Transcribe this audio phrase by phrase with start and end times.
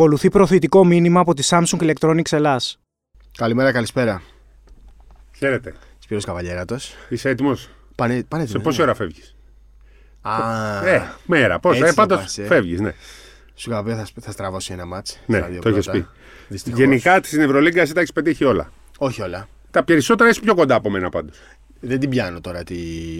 [0.00, 2.78] Ακολουθεί προθετικό μήνυμα από τη Samsung Electronics Ελλάς.
[3.38, 4.22] Καλημέρα, καλησπέρα.
[5.36, 5.74] Χαίρετε.
[5.98, 6.94] Σπύρος Καβαλιέρατος.
[7.08, 9.36] Είσαι έτοιμος; Πάνε, πάνε Σε πόση ώρα φεύγεις;
[10.20, 11.58] Α, Ε, μέρα.
[11.58, 11.78] Πόσα.
[11.78, 12.44] έτσι Ε, πάντως το πας, ε.
[12.44, 12.94] φεύγεις, ναι.
[13.54, 15.18] Σου είχα πει θα, θα στραβώσει ένα μάτς.
[15.26, 15.98] Ναι, στα δύο το έχεις πρώτα.
[15.98, 16.06] πει.
[16.48, 16.78] Δυστυχώς.
[16.78, 18.72] Γενικά στην Ευρωλίγκα εσύ τα έχεις πετύχει όλα.
[18.98, 19.48] Όχι όλα.
[19.70, 21.38] Τα περισσότερα είσαι πιο κοντά από μένα πάντως.
[21.80, 22.62] Δεν την πιάνω τώρα.
[22.64, 22.76] Τη...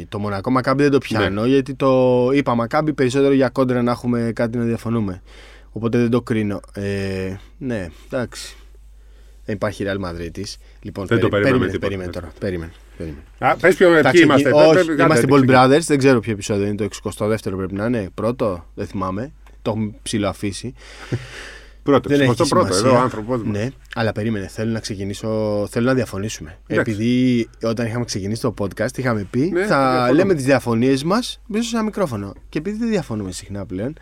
[0.09, 1.49] Το Μονακό Μακάμπι δεν το πιάνω Ναι.
[1.49, 5.23] γιατί το είπα Μακάμπι περισσότερο για κόντρα να έχουμε κάτι να διαφωνούμε.
[5.79, 6.61] Οπότε δεν το κρίνω.
[6.73, 8.57] Ε, ναι, εντάξει.
[9.45, 10.43] Δεν υπάρχει Real Madrid
[10.83, 11.79] Λοιπόν, Δεν το περιμέναμε περίμενε, τίποτα.
[11.87, 12.33] περίμενε τώρα.
[12.39, 13.23] Περίμενε, περίμενε.
[13.39, 14.51] Α, πες πιο Θα ποιοι ξεκι- είμαστε.
[14.53, 15.67] Όχι, Πε- πε- κάντε, είμαστε Ball ξεκινά.
[15.67, 15.81] Brothers.
[15.81, 16.75] Δεν ξέρω ποιο επεισόδιο είναι.
[16.75, 18.09] Το 62ο πρέπει να είναι.
[18.15, 19.33] Πρώτο, δεν θυμάμαι.
[19.63, 20.75] Το έχουμε ψηλοαφήσει.
[21.83, 22.65] Πρώτο, Δεν έχει σωστό πρώτο.
[22.67, 22.89] σημασία.
[22.89, 23.43] Εδώ ο άνθρωπος.
[23.45, 24.47] Ναι, αλλά περίμενε.
[24.49, 25.67] Θέλω να ξεκινήσω.
[25.71, 26.59] Θέλω να διαφωνήσουμε.
[26.67, 26.91] Εντάξει.
[26.93, 30.13] Επειδή όταν είχαμε ξεκινήσει το podcast, είχαμε πει Ναι, θα διαφωνούμε.
[30.13, 32.33] λέμε τις διαφωνίες μας πίσω σε ένα μικρόφωνο.
[32.49, 33.95] Και επειδή δεν διαφωνούμε συχνά πλέον.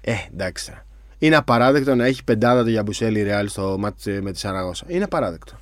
[0.00, 0.72] Ε, εντάξει.
[1.18, 1.26] Τώρα.
[1.28, 4.84] Είναι απαράδεκτο να έχει πεντάδα το Γιαμπουσέλη Ρεάλ στο μάτι με τη Σαραγώσα.
[4.88, 5.52] Είναι απαράδεκτο.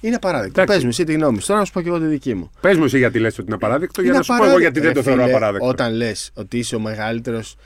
[0.00, 0.60] Είναι απαράδεκτο.
[0.60, 0.74] Εντάξει.
[0.74, 1.46] Πες μου εσύ τη γνώμη σου.
[1.46, 2.50] Τώρα να σου πω και εγώ τη δική μου.
[2.60, 4.80] Πες μου εσύ γιατί λες ότι είναι απαράδεκτο, για Είναι να σου πω εγώ γιατί
[4.80, 5.10] δεν απαράδεκτο.
[5.10, 5.68] το Ρε θεωρώ φίλε, απαράδεκτο.
[5.68, 7.56] Όταν λες ότι είσαι ο μεγαλύτερος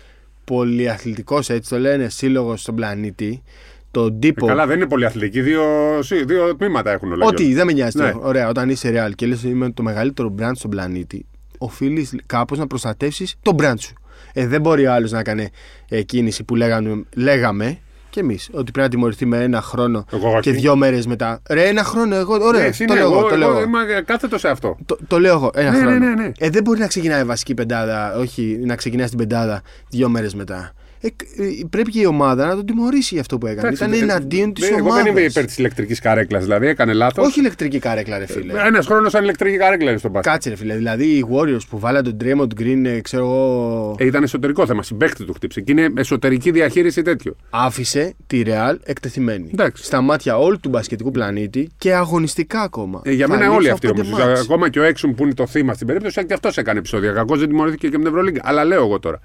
[0.45, 3.43] πολυαθλητικός, έτσι το λένε, σύλλογος στον πλανήτη,
[3.91, 4.47] το Ε, τύπο.
[4.47, 5.41] Καλά, δεν είναι πολύ αθλητική.
[5.41, 5.63] Δύο,
[6.03, 7.27] σύ- δύο τμήματα έχουν όλα.
[7.27, 7.99] Ό,τι, δεν με νοιάζει.
[7.99, 8.11] Ναι.
[8.11, 8.27] τώρα.
[8.27, 11.27] Ωραία, όταν είσαι real και λες ότι είμαι το μεγαλύτερο brand στον πλανήτη,
[11.59, 13.95] οφείλεις κάπως να προστατεύσεις το brand σου.
[14.37, 15.49] Ε, δεν μπορεί ο άλλος να κάνει
[15.89, 17.79] ε, κίνηση που λέγαμε, λέγαμε
[18.11, 20.41] κι εμείς ότι πρέπει να τιμωρηθεί με ένα χρόνο Εγώ όχι.
[20.41, 21.41] και δύο μέρες μετά.
[21.51, 22.35] Ρε, ένα χρόνο, εγώ.
[22.35, 23.19] Ωραία, Ναι, εσύ το ναι, λέω εγώ.
[23.19, 23.67] εγώ, Το λέω εγώ εγώ.
[23.67, 24.77] είμαι κάθετος σε αυτό.
[24.87, 25.51] Το, το λέω εγώ.
[25.55, 25.91] Ένα Ναι, χρόνο.
[25.99, 26.31] ναι, ναι, ναι.
[26.39, 30.35] Ε, δεν μπορεί να ξεκινάει η βασική πεντάδα, όχι να ξεκινάει την πεντάδα δύο μέρες
[30.35, 30.73] μετά.
[31.07, 33.61] Ε, κ- ε, πρέπει και η ομάδα να τον τιμωρήσει για αυτό που έκανε.
[33.69, 35.03] Εντάξει, Ήταν δεν- εναντίον της δεν- Εγώ ομάδα.
[35.03, 37.27] δεν είμαι υπέρ της ηλεκτρικής καρέκλας, δηλαδή έκανε λάθος.
[37.27, 38.53] Όχι ηλεκτρική καρέκλα, ρε φίλε.
[38.67, 40.33] Ένας χρόνος σαν ηλεκτρική καρέκλα είναι στον μπάσκετ.
[40.33, 44.05] Κάτσε ρε φίλε, δηλαδή οι Warriors που βάλαν τον Draymond Green, ε, ξέρω εγώ, Ε,
[44.07, 44.83] ήταν εσωτερικό θέμα.
[44.83, 45.61] Συμπέχτη του χτύψε.
[45.61, 47.37] Και είναι εσωτερική διαχείριση τέτοιο.
[47.51, 49.49] άφησε τη Real εκτεθειμένη.
[49.53, 49.85] Εντάξει.
[49.85, 53.01] Στα μάτια όλου του μπασκετικού πλανήτη και αγωνιστικά ακόμα.
[53.05, 54.19] Ε, για Θα μένα ανοίξουν όλοι αυτοί πέντε όμως.
[54.19, 54.41] μάτς.
[54.41, 57.13] Ακόμα και ο Έξουμ που είναι το θύμα στην περίπτωση, και αυτός έκανε επεισόδια.
[57.13, 58.41] Κακό δεν τιμωρήθηκε και με την Ευρωλίγκα.
[58.45, 59.21] Αλλά λέω εγώ τώρα.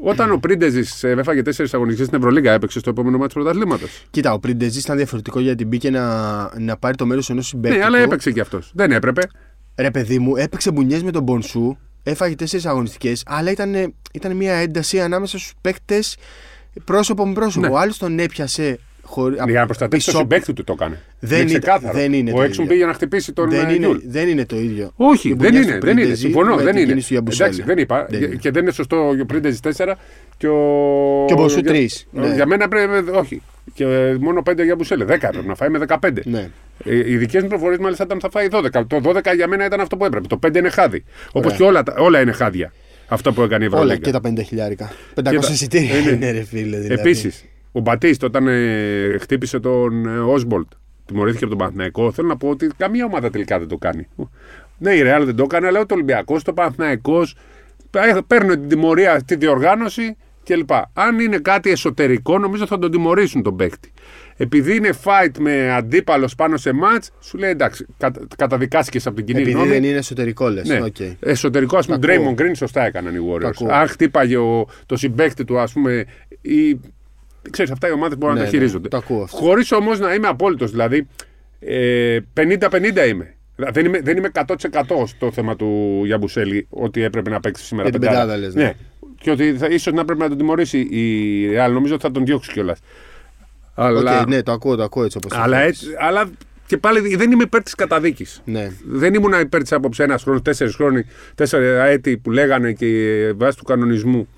[0.00, 4.04] Όταν ο Πρίντεζης έφαγε τέσσερις αγωνιστικές στην Ευρωλίγκα, έπαιξε στο επόμενο μάτι πρωταθλήματος.
[4.10, 7.78] Κοίτα, ο Πριντεζή ήταν διαφορετικό γιατί μπήκε να, να πάρει το μέρος ενός συμπαίκτη.
[7.78, 8.02] Ναι, αλλά του.
[8.04, 8.70] έπαιξε και αυτός.
[8.74, 9.22] Δεν έπρεπε.
[9.76, 14.54] Ρε παιδί μου, έπαιξε μπουνιές με τον Μπονσού, έφαγε τέσσερις αγωνιστικές, αλλά ήταν, ήταν μια
[14.54, 16.16] ένταση ανάμεσα στους παίκτες
[16.84, 17.66] πρόσωπο με πρόσωπο.
[17.66, 17.72] Ναι.
[17.72, 18.78] Ο άλλος τον έπιασε.
[19.14, 21.00] Χωρί, Για να προστατεύσει το πίσω- συμπέκτη του το έκανε.
[21.20, 21.98] Δεν είναι είναι- ξεκάθαρο.
[21.98, 22.74] δεν είναι ο το Έξουμ ίδιο.
[22.76, 23.98] πήγε να χτυπήσει τον δεν, ε, είναι, Γιούλ.
[24.06, 24.92] δεν είναι το ίδιο.
[24.96, 25.78] Όχι, Η δεν μπουνιά είναι.
[25.78, 26.00] του Δεν είναι.
[26.00, 26.88] Πριντεζή Συμφωνώ, με δεν την είναι.
[26.88, 27.48] κίνηση του Γιαμπουσέλη.
[27.48, 28.06] Εντάξει, δεν είπα.
[28.10, 28.34] Δεν είναι.
[28.34, 29.96] Και δεν είναι σωστό ο Πρίντεζη 4
[30.36, 30.58] και ο.
[31.26, 32.34] Και ο Μποσού για- τρεις, ναι.
[32.34, 33.10] Για μένα πρέπει.
[33.10, 33.42] Όχι.
[33.74, 35.04] Και ε, μόνο 5 για Μπουσέλε.
[35.04, 36.22] 10 έπρεπε να φάει με 15.
[36.24, 36.48] Ναι.
[36.84, 38.84] Ε, Οι δικές μου προφορίες μάλιστα ήταν θα φάει 12.
[38.86, 40.26] Το 12 για μένα ήταν αυτό που έπρεπε.
[40.26, 41.04] Το 5 είναι χάδι.
[41.28, 41.56] Όπως Ωραία.
[41.56, 42.72] και όλα, τα- όλα είναι χάδια.
[43.08, 44.04] Αυτό που έκανε η Όλα Ευρωλίγκα.
[44.04, 44.92] και τα 50 χιλιάρικα.
[45.14, 46.10] 500 τα- εισιτήρια Ε, ναι.
[46.10, 46.76] είναι, ρε φίλε.
[46.78, 47.00] Δηλαδή.
[47.00, 47.44] Επίσης,
[47.76, 50.66] ο Μπατίστ όταν ε, χτύπησε τον ε, Όσμπολτ,
[51.06, 54.08] τιμωρήθηκε από τον Παναθηναϊκό, θέλω να πω ότι καμία ομάδα τελικά δεν το κάνει.
[54.78, 57.36] Ναι, η Ρεάλ δεν το έκανε, αλλά ούτε ο Ολυμπιακός, το Παναθηναϊκός
[58.26, 60.70] παίρνουν την τιμωρία στη διοργάνωση κλπ.
[60.92, 63.92] Αν είναι κάτι εσωτερικό, νομίζω θα τον τιμωρήσουν τον παίκτη.
[64.36, 69.24] Επειδή είναι fight με αντίπαλος πάνω σε match, σου λέει εντάξει, κατα, καταδικάστηκες από την
[69.24, 69.68] κοινή Επειδή γνώμη.
[69.68, 70.68] δεν είναι εσωτερικό, λες.
[70.68, 70.78] Ναι.
[71.20, 72.34] Εσωτερικό, ας πούμε, Τα ακούω.
[72.36, 73.44] Draymond Green σωστά έκαναν οι Warriors.
[73.44, 73.68] ακούω.
[73.70, 76.04] Αν χτύπαγε ο, το συμπέκτη του, ας πούμε,
[76.40, 76.80] ή.
[77.50, 78.88] Ξέρεις, αυτά οι ομάδες μπορούν Ναι, να τα ναι, χειρίζονται.
[78.88, 79.36] το ακούω αυτό.
[79.36, 80.70] Χωρίς όμως να είμαι απόλυτος.
[80.70, 81.06] Δηλαδή,
[81.60, 83.34] ε, 50-50 είμαι.
[83.56, 87.98] Δεν είμαι, δεν είμαι 100% στο θέμα του Γιαμπουσέλη ότι έπρεπε να παίξει σήμερα Για
[87.98, 88.62] την πεντάδα, λες, ναι.
[88.62, 88.72] ναι.
[89.20, 91.70] Και ότι θα, ίσως να πρέπει να τον τιμωρήσει η Real.
[91.72, 92.78] Νομίζω ότι θα τον διώξει κιόλας.
[93.74, 96.30] Αλλά, Οκ, ναι, το ακούω, το ακούω έτσι όπως αλλά, έτσι, αλλά
[96.66, 98.42] και πάλι δεν είμαι υπέρ της καταδίκης.
[98.44, 98.70] Ναι.
[98.86, 101.04] Δεν ήμουν υπέρ της άποψης ένας χρόνος, τέσσερις χρόνοι,
[101.34, 104.28] τέσσερα έτη που λέγανε και βάσει του κανονισμού.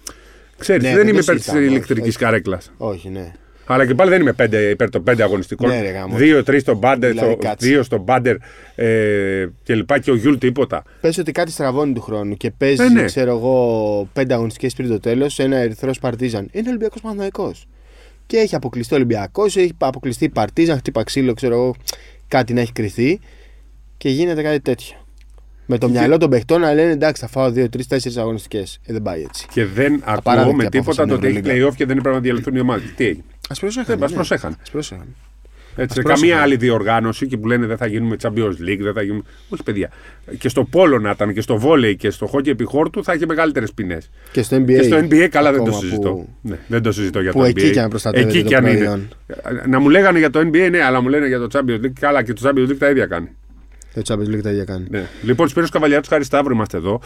[0.58, 2.18] Ξέρεις, Ναι, δεν δεν είμαι το υπέρ της συζητάμε, όχι, ηλεκτρικής όχι.
[2.24, 2.72] καρέκλας.
[2.76, 3.32] Όχι, ναι.
[3.68, 5.68] Αλλά και πάλι δεν είμαι πέντε, υπέρ των πέντε αγωνιστικών.
[5.68, 6.16] Ναι, ρε, γάμο.
[6.16, 7.66] Δύο-τρει στον μπάντερ, Δηλαδή, στο- κάτσε.
[7.68, 8.36] δύο στον μπάντερ
[8.74, 10.82] ε, και λοιπά και ο Γιούλ τίποτα.
[11.00, 13.04] Πες ότι κάτι στραβώνει του χρόνου και παίζει, Ε, ναι.
[13.04, 16.48] ξέρω εγώ, πέντε αγωνιστικές πριν το τέλος σε ένα ερυθρός Παρτίζαν.
[16.52, 17.52] Είναι Ολυμπιακός Παναθυναϊκό.
[18.26, 21.74] Και έχει αποκλειστεί ο Ολυμπιακός, έχει αποκλειστεί η Παρτίζαν, χτύπα ξύλο, ξέρω εγώ,
[22.28, 23.20] κάτι να έχει κρυθεί
[23.96, 24.96] και γίνεται κάτι τέτοιο.
[25.66, 28.78] Με το μυαλό των παιχτών να λένε εντάξει, θα φάω δύο, τρεις, τέσσερις αγωνιστικές.
[28.86, 29.46] Ε, δεν πάει έτσι.
[29.52, 31.68] Και δεν ακούω Απαράδεκτη με απόφαση τίποτα στην το ότι έχει Ευρωλίγκα.
[31.68, 32.92] playoff και δεν έπρεπε να διαλυθούν οι ομάδες.
[32.96, 34.04] Τι έγινε; Α προσέχανε.
[34.04, 34.56] Ας προσέχανε.
[34.62, 35.08] Ας προσέχανε.
[35.78, 36.42] Έτσι, Ας καμία πρόσεχα.
[36.42, 39.22] άλλη διοργάνωση και που λένε δεν θα γίνουμε Champions League, δεν θα γίνουμε.
[39.48, 39.90] Όχι, παιδιά.
[40.38, 43.72] Και στο πόλο να ήταν και στο βόλεϊ και στο χόκι επιχόρτου θα είχε μεγαλύτερες
[43.72, 43.98] ποινέ.
[44.32, 44.64] Και στο NBA.
[44.66, 46.10] Και στο NBA καλά δεν το ακόμα συζητώ.
[46.12, 47.48] που- Ναι, δεν το συζητώ για που το NBA.
[47.48, 48.74] εκεί και αν προστατεύεται Εκεί το και αν είναι.
[48.76, 49.08] προϊόν.
[49.68, 51.92] Να μου λέγανε για το NBA, ναι, αλλά μου λένε για το Champions League.
[52.00, 53.28] Καλά, και το Champions League τα ίδια κάνει.
[54.02, 54.86] Το Champions League τα ίδια κάνει.
[54.90, 55.06] Ναι.
[55.22, 57.00] Λοιπόν, Σπύρος Καβαλιάτος, Χάρη Σταύρου είμαστε εδώ.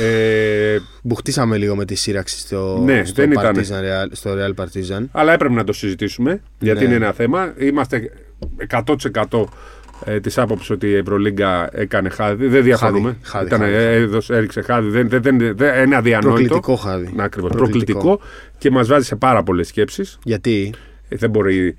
[0.00, 3.56] Ε, Μπουχτίσαμε λίγο με τη σύραξη στο, Ναι, στο, δεν ήταν.
[3.56, 5.04] Partizan Real, στο Real Partizan.
[5.12, 6.84] αλλά έπρεπε να το συζητήσουμε, γιατί Ναι.
[6.86, 7.54] είναι ένα θέμα.
[7.58, 8.10] Είμαστε
[8.70, 9.44] 100%
[10.04, 12.46] ε, της άποψης ότι η Ευρωλίγκα έκανε χάδι.
[12.46, 13.16] Δεν διαφωνούμε.
[13.22, 13.94] χάδι, Ήταν, χάδι, ε, χάδι.
[13.94, 14.88] έδωσε- έριξε χάδι.
[14.88, 16.28] Δεν, δεν, δεν, δεν- είναι αδιανόητο.
[16.30, 17.12] Προκλητικό χάδι.
[17.14, 18.20] Να, ακριβώς, προκλητικό.
[18.58, 20.18] και μας βάζει σε πάρα πολλές σκέψεις.
[20.24, 20.74] Γιατί;
[21.08, 21.76] Δεν μπορεί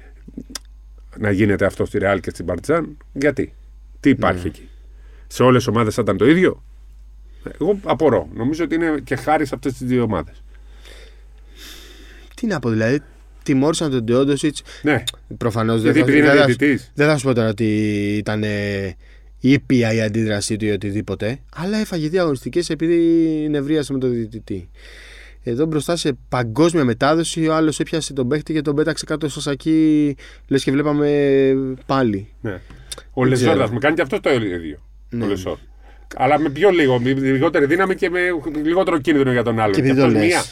[1.17, 2.97] να γίνεται αυτό στη Ρεάλ και στην Παρτιζάν.
[3.13, 3.53] Γιατί,
[4.07, 4.47] τι υπάρχει Ναι.
[4.49, 4.69] εκεί;
[5.27, 6.63] Σε όλες τις ομάδες θα ήταν το ίδιο;
[7.59, 8.29] Εγώ απορώ.
[8.35, 10.43] Νομίζω ότι είναι και χάρη σε αυτές τις δύο ομάδες.
[12.35, 12.99] Τι να πω, δηλαδή.
[13.43, 14.61] Τιμώρησαν τον Τεόντοσιτς.
[14.81, 15.03] Ναι,
[15.37, 16.91] Προφανώς δεν, γιατί θα- επειδή είναι δεν, θα, διαιτητής.
[16.95, 17.65] δεν θα σου πω τώρα ότι
[18.17, 18.95] ήταν ε,
[19.39, 21.39] ήπια η αντίδρασή του ή οτιδήποτε.
[21.55, 22.95] Αλλά έφαγε δύο αγωνιστικές επειδή
[23.49, 24.69] νευρίασε με τον διαιτητή.
[25.43, 29.41] Εδώ μπροστά σε παγκόσμια μετάδοση, ο άλλος έπιασε τον παίχτη και τον πέταξε κάτω στο
[29.41, 30.15] σακί.
[30.47, 31.53] Λες και βλέπαμε
[31.85, 32.27] πάλι.
[32.41, 32.59] Ναι.
[33.19, 33.63] Ο Δεν Λεζόρ, ξέρω.
[33.63, 34.77] ας μου κάνει και αυτός το ίδιο.
[35.09, 35.23] Ναι.
[35.25, 35.57] Ο Λεζόρ.
[36.15, 38.19] Αλλά με πιο λίγο, με λιγότερη δύναμη και με
[38.63, 39.73] λιγότερο κίνδυνο για τον άλλον.
[39.73, 40.27] Και επειδή αυτός το λες.
[40.27, 40.43] μία.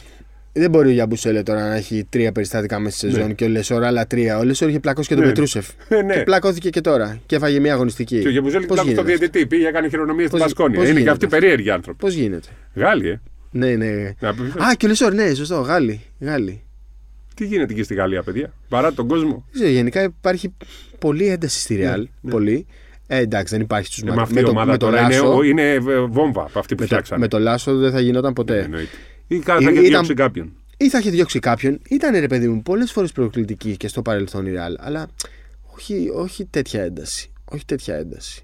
[0.57, 3.33] Δεν μπορεί ο Γιαμπουσέλε τώρα να έχει τρία περιστατικά μέσα στη σεζόν Ναι.
[3.33, 4.37] και ο Λεσόρ άλλα τρία.
[4.37, 5.29] Ο Λεσόρ είχε πλακώσει και τον Ναι.
[5.29, 5.67] Πετρούσεφ.
[5.87, 6.13] Ε, ναι.
[6.13, 7.19] Και πλακώθηκε και τώρα.
[7.25, 8.19] Και έφαγε μια αγωνιστική.
[8.19, 9.47] Και ο Γεμπουζέλη Πώς πλάκωσε στον γίνεται διαιτητή.
[9.55, 10.75] Πήγε, έκανε χειρονομία στην Πώς- Πασκόνια.
[10.79, 11.97] πώς Είναι και γίνεται αυτοί περίεργοι άνθρωποι.
[11.99, 13.19] Πώς γίνεται; Γάλλοι, ε.
[13.51, 14.11] Ναι, ναι.
[14.19, 15.55] Να πει- Α, και ο Λεσόρ, ναι, σωστό.
[15.59, 16.01] Γάλλοι.
[16.19, 16.63] Γάλλοι.
[17.35, 19.29] Τι γίνεται και στη Γαλλία, παιδιά; Παρά τον κόσμο.
[19.51, 20.53] Δεν ξέρω, γενικά υπάρχει
[20.99, 22.03] πολλή ένταση στη Real.
[22.21, 22.31] ναι.
[22.31, 22.65] Πολύ.
[23.07, 25.15] Ε, εντάξει, δεν υπάρχει στους Ε, με αυτή η ομάδα τώρα είναι,
[25.47, 27.19] είναι ε, βόμβα από αυτή που με, το, φτιάξανε.
[27.21, 28.59] με το Λάσο δεν θα γινόταν ποτέ.
[28.59, 28.89] Εννοείται.
[29.27, 30.51] Ή κα- θα Ή- είχε ήταν- διώξει κάποιον.
[30.77, 31.79] Ή θα είχε διώξει κάποιον.
[31.89, 34.75] Ήταν ρε παιδί μου πολλές φορές προκλητική και στο παρελθόν η Real.
[34.79, 35.07] Αλλά
[35.75, 37.29] όχι, όχι τέτοια ένταση.
[37.45, 38.41] Όχι τέτοια ένταση.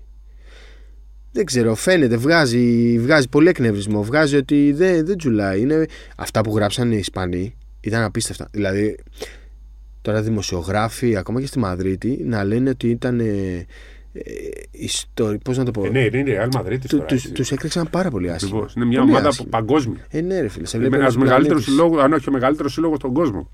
[1.31, 4.03] Δεν ξέρω, φαίνεται, βγάζει, βγάζει πολύ εκνευρισμό.
[4.03, 5.59] Βγάζει ότι δεν, δεν τζουλάει.
[5.61, 5.85] Είναι...
[6.15, 8.47] Αυτά που γράψαν οι Ισπανοί ήταν απίστευτα.
[8.51, 8.97] Δηλαδή,
[10.01, 13.19] τώρα δημοσιογράφοι, ακόμα και στη Μαδρίτη, να λένε ότι ήταν.
[13.19, 13.65] Ε,
[14.13, 14.23] ε,
[14.71, 15.37] ιστορ...
[15.37, 17.05] Πώς να το πω; Ε, ναι, είναι η Real Madrid Του, τώρα.
[17.05, 17.31] τους, έτσι.
[17.33, 18.51] τους έκρηξαν πάρα πολύ άσχημα.
[18.51, 18.73] Ακριβώς.
[18.75, 19.49] Είναι μια Πολύ ομάδα άσχημα.
[19.49, 20.05] παγκόσμια.
[20.09, 20.65] Ε, ναι, ρε φίλε.
[20.65, 21.83] Σε βλέπει Ένας όλος ο μεγαλύτερος πλανήτης.
[21.85, 23.49] σύλλογος, αν όχι ο μεγαλύτερος σύλλογος στον κόσμο.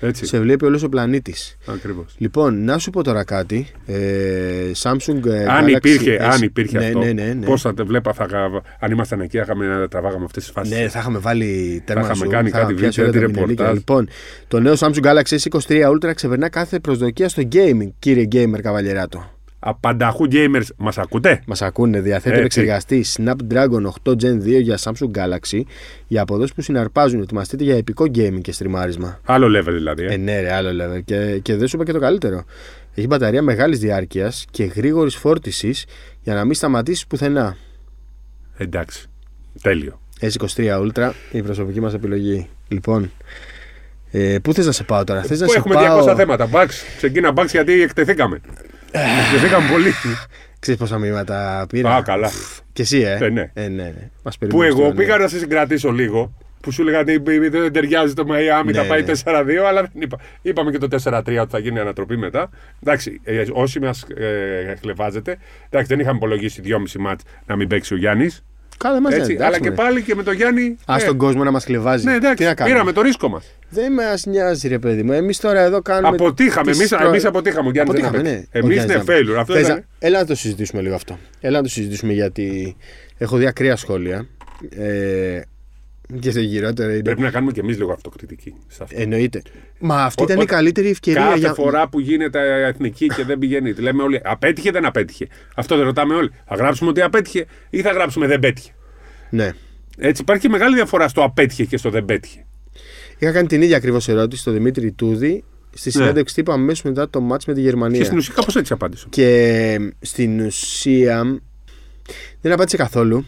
[0.00, 0.26] Έτσι.
[0.26, 1.56] Σε βλέπει όλος ο πλανήτης.
[1.66, 2.14] Ακριβώς.
[2.18, 3.66] Λοιπόν, να σου πω τώρα κάτι.
[3.86, 6.24] Ε, Samsung ε, Αν Galaxy υπήρχε, S.
[6.24, 7.46] αν υπήρχε ναι, αυτό, Ναι, ναι, ναι.
[7.46, 10.52] πώς θα το βλέπα, θα, γα- αν ήμασταν εκεί, θα είχαμε να τραβάγαμε αυτές τις
[10.52, 10.78] φάσεις.
[10.78, 13.34] Ναι, θα είχαμε βάλει τέρμα είχαμε zoom, κάνει θα κάτι είχαμε πιάσει βίντεο, όλα κάτι
[13.34, 13.64] τα μηνύλια.
[13.66, 13.74] ρεπορτάζ.
[13.76, 14.08] Λοιπόν,
[14.48, 19.30] το νέο Samsung Galaxy S23 Ultra ξεπερνά κάθε προσδοκία στο gaming, κύριε gamer καβαλιεράτο.
[19.62, 22.40] Απανταχού gamers, μας ακούτε; Μας ακούνε, διαθέτει Έτσι.
[22.40, 25.60] επεξεργαστή Snapdragon 8 Gen 2 για Samsung Galaxy
[26.06, 27.20] για αποδόσεις που συναρπάζουν.
[27.20, 29.20] Ετοιμαστείτε για επικό gaming και στριμάρισμα.
[29.24, 30.04] Άλλο level δηλαδή.
[30.04, 30.12] Ε.
[30.12, 31.00] Ε, ναι, ρε, άλλο level.
[31.04, 32.44] Και, και δεν σου είπα και το καλύτερο.
[32.94, 35.84] Έχει μπαταρία μεγάλης διάρκειας και γρήγορης φόρτισης
[36.22, 37.56] για να μην σταματήσεις πουθενά.
[38.56, 39.06] Εντάξει.
[39.62, 40.00] Τέλειο.
[40.20, 42.48] S23 Ultra, η προσωπική μας επιλογή.
[42.68, 43.10] Λοιπόν,
[44.10, 46.04] ε, πού θες να σε πάω τώρα, θες να Πού σε έχουμε πάω.
[46.08, 46.46] 200 θέματα.
[46.46, 46.82] Μπαξ.
[46.96, 48.40] Ξεκίνα μπαξ γιατί εκτεθήκαμε.
[48.92, 49.92] Εκτεθήκαμε πολύ.
[50.58, 51.96] Ξέρεις πόσα μηνύματα πήρα.
[51.96, 52.30] Α, καλά.
[52.72, 53.18] Και εσύ, ε.
[53.20, 53.50] Ε, ναι.
[53.54, 54.10] ε, ναι, ναι.
[54.22, 54.94] Μας Που περιμένεις εγώ τώρα, ναι.
[54.94, 56.32] πήγα να σε συγκρατήσω λίγο.
[56.60, 59.12] Που σου έλεγα ότι δεν ταιριάζει το Μαϊάμι, Ναι, θα πάει ναι.
[59.24, 60.18] 4-2, αλλά δεν είπα.
[60.42, 62.50] Είπαμε και το 4-3 ότι θα γίνει ανατροπή μετά.
[62.82, 65.38] Εντάξει, ε, όσοι μας ε, χλεβάζετε,
[65.70, 68.44] εντάξει, δεν είχαμε υπολογίσει 2,5 μάτς να μην παίξει ο Γιάννης.
[68.84, 69.82] Καλά, μας Έτσι, εντάξει, αλλά και μωρέ.
[69.82, 70.76] πάλι και με τον Γιάννη.
[70.86, 72.04] Α ε, τον κόσμο να μας κλεβάζει.
[72.04, 73.44] Ναι, Τι να εντάξει, κάνουμε; πήραμε το ρίσκο μας.
[73.70, 75.12] Δεν μας νοιάζει, ρε παιδί μου.
[75.12, 76.08] Εμείς τώρα εδώ κάνουμε.
[76.08, 76.70] Αποτύχαμε.
[76.70, 77.68] τις Εμεί προ- εμείς αποτύχαμε.
[77.68, 78.48] Ο Γιάννης δεν Αποτύχαμε, έπαιξε.
[78.52, 78.60] ναι.
[78.60, 79.38] Ο Εμείς Γιάννης είναι δεν failure.
[79.40, 79.76] Αυτό Θες ήταν.
[79.76, 81.18] να- Έλα να το συζητήσουμε λίγο αυτό.
[81.40, 82.76] Έλα να το συζητήσουμε γιατί
[83.18, 84.26] έχω δει ακραία σχόλια.
[84.76, 85.40] Ε,
[86.20, 87.02] και το γυρότερο είναι.
[87.02, 88.54] Πρέπει να κάνουμε κι εμείς λίγο αυτοκριτική.
[88.68, 89.00] σε αυτό.
[89.00, 89.42] Εννοείται.
[89.78, 91.54] Μα αυτή Ο- ήταν ο- η καλύτερη ευκαιρία Κάθε για.
[91.54, 95.26] φορά που γίνεται εθνική και δεν πηγαίνει, τη λέμε όλοι απέτυχε δεν απέτυχε.
[95.56, 96.30] Αυτό δεν ρωτάμε όλοι.
[96.46, 98.70] Θα γράψουμε ότι απέτυχε ή θα γράψουμε δεν πέτυχε.
[99.30, 99.50] Ναι.
[99.98, 102.44] Έτσι υπάρχει και μεγάλη διαφορά στο απέτυχε και στο δεν πέτυχε.
[103.18, 105.44] Είχα κάνει την ίδια ακριβώς ερώτηση στον Δημήτρη Τούδη
[105.74, 107.98] στη συνέντευξη τύπου αμέσως μετά το μάτς με τη Γερμανία.
[107.98, 109.06] Και στην ουσία κάπως έτσι απάντησε.
[109.10, 111.40] Και στην ουσία
[112.40, 113.26] δεν απάντησε καθόλου.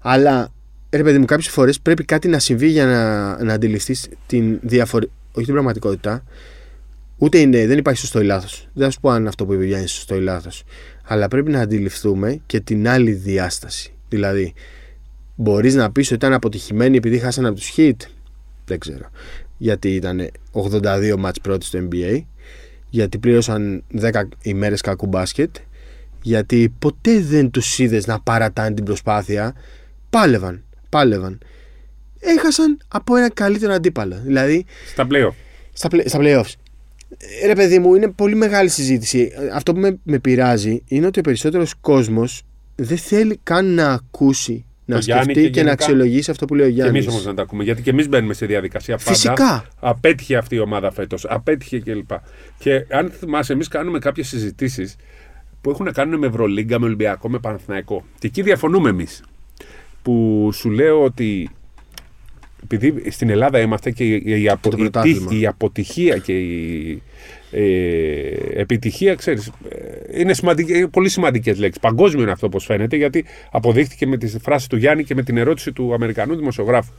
[0.00, 0.52] Αλλά
[0.90, 5.16] ρε παιδί μου, κάποιες φορές πρέπει κάτι να συμβεί για να, να αντιληφθείς την διαφορετική.
[5.32, 6.24] Όχι την πραγματικότητα.
[7.18, 8.68] Ούτε είναι, δεν υπάρχει σωστό ή λάθος.
[8.72, 10.62] Δεν θα σου πω αν αυτό που είπε ο Γιάννη είναι σωστό ή λάθος.
[11.04, 13.92] Αλλά πρέπει να αντιληφθούμε και την άλλη διάσταση.
[14.08, 14.54] Δηλαδή,
[15.34, 18.02] μπορείς να πεις ότι ήταν αποτυχημένοι επειδή χάσανε από τους Χιτ.
[18.66, 19.08] Δεν ξέρω.
[19.56, 22.20] Γιατί ήταν 82 μάτς πρώτη στο NBA.
[22.90, 25.56] Γιατί πλήρωσαν 10 ημέρες κακού μπάσκετ.
[26.22, 29.54] Γιατί ποτέ δεν τους είδες να παρατάνε την προσπάθεια.
[30.10, 30.62] Πάλευαν.
[30.88, 31.38] Πάλευαν.
[32.20, 34.20] Έχασαν από ένα καλύτερο αντίπαλο.
[34.24, 35.32] Δηλαδή Στα playoff.
[35.72, 36.52] στα, play, στα playoffs.
[37.42, 39.32] Ε, Ρε παιδί μου, είναι πολύ μεγάλη συζήτηση.
[39.34, 42.42] Ε, Αυτό που με, με πειράζει είναι ότι ο περισσότερος κόσμος
[42.74, 46.44] δεν θέλει καν να ακούσει, να Το Γιάννη σκεφτεί και και, να γενικά- αξιολογήσει αυτό
[46.46, 47.04] που λέει ο Και Γιάννης.
[47.04, 47.64] εμεί όμως να τα ακούμε.
[47.64, 49.10] Γιατί και εμείς μπαίνουμε στη διαδικασία πάντα.
[49.10, 49.66] Φυσικά.
[49.80, 51.24] Απέτυχε αυτή η ομάδα φέτος.
[51.28, 52.10] Απέτυχε κλπ.
[52.58, 54.96] Και αν θυμάσαι, εμείς κάνουμε κάποιες συζητήσεις
[55.60, 58.04] που έχουν να κάνουν με Ευρωλίγκα, με Ολυμπιακό, με Παναθηναϊκό.
[58.18, 59.22] Και εκεί διαφωνούμε εμείς.
[60.02, 61.50] Που σου λέω ότι
[62.62, 65.28] επειδή στην Ελλάδα είμαστε και η, η, απο- το η πρωτάθλημα.
[65.28, 67.02] τύχη, η αποτυχία και η
[67.54, 71.80] ε, επιτυχία, ξέρεις, ε, είναι σημαντικές, πολύ σημαντικές λέξεις.
[71.80, 75.36] Παγκόσμιο είναι αυτό όπως φαίνεται, γιατί αποδείχτηκε με τη φράση του Γιάννη και με την
[75.36, 76.92] ερώτηση του Αμερικανού δημοσιογράφου.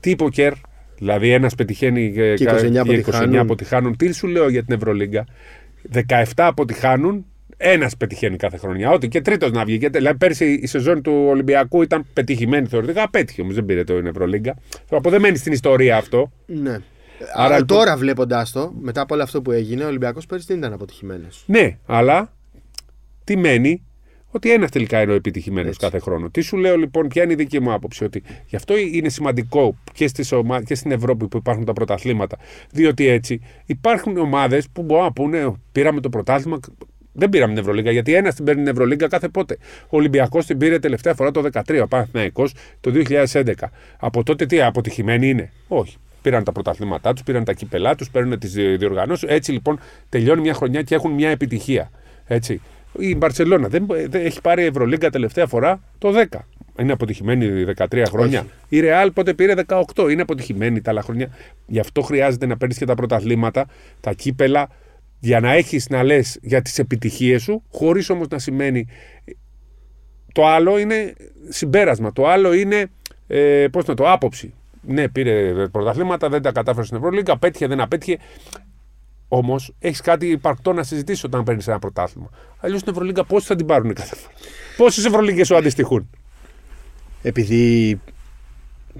[0.00, 0.52] Τι είπε ο Κέρ,
[0.98, 3.38] δηλαδή ένας πετυχαίνει ε, Και κα- 29 και 29 αποτυχάνουν.
[3.38, 3.96] αποτυχάνουν.
[3.96, 5.26] Τι σου λέω για την Ευρωλίγκα;
[5.92, 7.24] 17 αποτυχάνουν,
[7.56, 8.90] ένας πετυχαίνει κάθε χρονιά.
[8.90, 9.76] Ό,τι και τρίτος να βγει.
[9.76, 13.02] Γιατί, Δηλαδή, πέρσι η σεζόν του Ολυμπιακού ήταν πετυχημένη θεωρητικά.
[13.02, 14.56] Απέτυχε όμως, δεν πήρε το Ευρωλίγκα.
[14.90, 16.32] Από δεν μένει στην ιστορία αυτό.
[16.46, 16.76] Ναι.
[17.34, 20.46] Άρα, Άρα λοιπόν- τώρα βλέποντάς το, μετά από όλο αυτό που έγινε, ο Ολυμπιακός πέρυσι
[20.46, 21.44] δεν ήταν αποτυχημένος.
[21.46, 22.32] Ναι, αλλά
[23.24, 23.82] τι μένει,
[24.30, 25.80] ότι ένα τελικά είναι ο επιτυχημένος Έτσι.
[25.80, 26.30] κάθε χρόνο.
[26.30, 29.76] Τι σου λέω λοιπόν, ποια είναι η δική μου άποψη, ότι γι' αυτό είναι σημαντικό
[29.92, 30.62] και, στις ομα...
[30.62, 32.38] και στην Ευρώπη που υπάρχουν τα πρωταθλήματα.
[32.70, 36.58] Διότι έτσι υπάρχουν ομάδες που μπορούν να πούνε, πήραμε το πρωτάθλημα.
[37.12, 39.56] Δεν πήραμε την Ευρωλίγκα, γιατί ένας την παίρνει την Ευρωλίγκα κάθε πότε.
[39.82, 43.52] Ο Ολυμπιακός την πήρε τελευταία φορά το 2013, ο Παναθηναϊκός το 2011.
[43.98, 45.96] Από τότε τι αποτυχημένοι είναι; Όχι.
[46.24, 49.28] Πήραν τα πρωταθλήματά τους, πήραν τα κύπελά τους, παίρνουν τις διοργανώσεις.
[49.28, 49.78] Έτσι λοιπόν
[50.08, 51.90] τελειώνει μια χρονιά και έχουν μια επιτυχία.
[52.26, 52.60] Έτσι.
[52.98, 56.38] Η Μπαρσελόνα δεν, δεν έχει πάρει Ευρωλίγκα τελευταία φορά το 10.
[56.78, 58.40] Είναι αποτυχημένη 13 χρόνια.
[58.40, 58.50] Όχι.
[58.68, 60.10] Η Ρεάλ πότε πήρε 18.
[60.10, 61.28] Είναι αποτυχημένη τα άλλα χρόνια.
[61.66, 63.66] Γι' αυτό χρειάζεται να παίρνεις και τα πρωταθλήματα,
[64.00, 64.68] τα κύπελα,
[65.20, 68.86] για να έχεις να λες για τις επιτυχίες σου, χωρίς όμως να σημαίνει.
[70.32, 71.12] Το άλλο είναι
[71.48, 72.12] συμπέρασμα.
[72.12, 72.86] Το άλλο είναι.
[73.26, 74.54] Ε, Πώς να το, άποψη.
[74.86, 78.18] Ναι, πήρε πρωταθλήματα, δεν τα κατάφερε στην Ευρωλίγκα, απέτυχε, δεν απέτυχε.
[79.28, 82.28] Όμως έχεις κάτι υπαρκτό να συζητήσεις όταν παίρνεις ένα πρωτάθλημα.
[82.60, 84.34] Αλλιώς στην Ευρωλίγκα πόσοι θα την πάρουν κάθε φορά.
[84.76, 86.10] Πόσες Ευρωλίγκες σου αντιστοιχούν;
[87.22, 88.00] Επειδή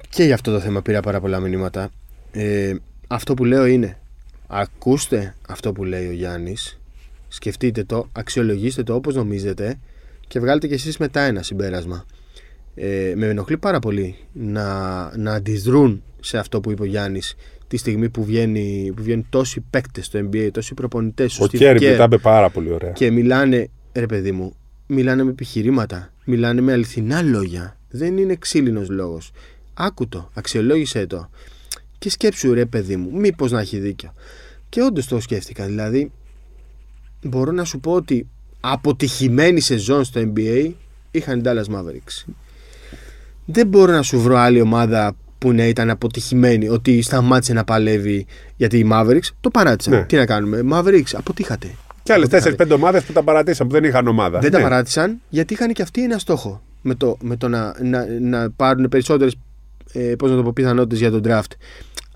[0.09, 1.91] και για αυτό το θέμα πήρα πάρα πολλά μηνύματα.
[2.33, 2.75] Ε,
[3.07, 3.99] αυτό που λέω είναι
[4.47, 6.81] ακούστε αυτό που λέει ο Γιάννης
[7.29, 9.79] σκεφτείτε το, αξιολογήστε το όπως νομίζετε
[10.29, 12.05] και βγάλετε κι εσείς μετά ένα συμπέρασμα.
[12.75, 17.35] Ε, με ενοχλεί πάρα πολύ να, να αντιδρούν σε αυτό που είπε ο Γιάννης
[17.69, 21.78] τη στιγμή που, βγαίνει, που βγαίνουν τόσοι παίκτες στο NBA, τόσοι προπονητές Ο Steve Κέρι
[21.83, 22.90] Kerr, τα είπε πάρα πολύ ωραία.
[22.90, 27.78] και μιλάνε, ρε παιδί μου, μιλάνε με επιχειρήματα, μιλάνε με αληθινά λόγια.
[27.88, 29.31] Δεν είναι ξύλινος λόγος.
[29.75, 31.31] Άκου το, αξιολόγησέ το.
[31.99, 34.14] Και σκέψου ρε παιδί μου, μήπως να έχει δίκιο.
[34.69, 36.12] Και όντως το σκέφτηκα, δηλαδή
[37.25, 38.28] μπορώ να σου πω ότι
[38.61, 40.71] αποτυχημένη σεζόν στο NBA
[41.11, 42.33] είχαν οι Dallas Mavericks.
[43.45, 48.27] Δεν μπορώ να σου βρω άλλη ομάδα που να ήταν αποτυχημένη, ότι σταμάτησε να παλεύει
[48.57, 49.95] γιατί οι Mavericks το παράτησαν.
[49.95, 50.03] Ναι.
[50.05, 51.75] Τι να κάνουμε, Mavericks αποτύχατε.
[52.03, 52.65] Και άλλες Αποτύχατε.
[52.65, 54.39] 4-5 ομάδες που τα παρατήσαν, που δεν είχαν ομάδα.
[54.39, 54.63] Δεν τα Ναι.
[54.65, 56.63] παράτησαν γιατί είχαν και αυτοί ένα στόχο.
[56.83, 59.37] Με το, με το να, να, να πάρουν περισσότερες
[59.93, 61.53] ε, πώς να το πω, πιθανότητες για τον draft.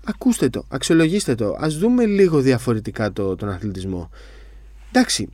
[0.03, 1.45] Ακούστε το, αξιολογήστε το.
[1.49, 4.09] Α δούμε λίγο διαφορετικά το, τον αθλητισμό.
[4.91, 5.29] Εντάξει,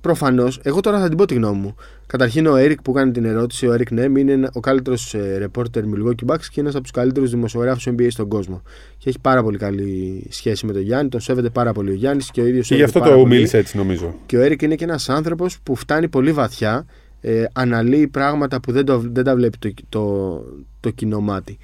[0.00, 1.74] προφανώς, εγώ τώρα θα την πω τη γνώμη μου.
[2.06, 5.82] Καταρχήν, ο Έρικ που κάνει την ερώτηση, ο Έρικ Νέμ είναι ένα- ο καλύτερος ρεπόρτερ
[5.94, 8.62] Milwaukee Bucks και ένας από τους καλύτερους δημοσιογράφους NBA στον κόσμο.
[8.98, 12.30] Και έχει πάρα πολύ καλή σχέση με τον Γιάννη, τον σέβεται πάρα πολύ ο Γιάννης
[12.30, 14.14] και ο ίδιος Και γι' αυτό το μίλησε έτσι, νομίζω.
[14.26, 16.86] και ο Έρικ είναι και ένας άνθρωπος που φτάνει πολύ βαθιά,
[17.20, 20.44] ε, αναλύει πράγματα που δεν, το, δεν τα βλέπει το, το,
[20.80, 21.58] το κοινό μάτι.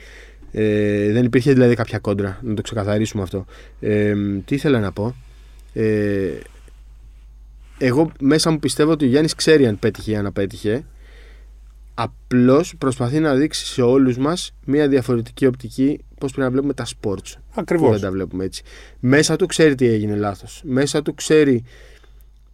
[0.52, 3.44] Ε, δεν υπήρχε δηλαδή κάποια κόντρα, να το ξεκαθαρίσουμε αυτό.
[3.80, 4.14] Ε,
[4.44, 5.14] τι ήθελα να πω.
[5.72, 6.28] Ε,
[7.78, 10.84] εγώ μέσα μου πιστεύω ότι ο Γιάννης ξέρει αν πέτυχε ή αν απέτυχε.
[11.94, 16.84] Απλώς προσπαθεί να δείξει σε όλους μας μια διαφορετική οπτική πώς πρέπει να βλέπουμε τα
[16.86, 17.90] sports που Ακριβώς.
[17.90, 18.62] δεν τα βλέπουμε έτσι.
[19.00, 20.60] Μέσα του ξέρει τι έγινε λάθος.
[20.64, 21.64] Μέσα του ξέρει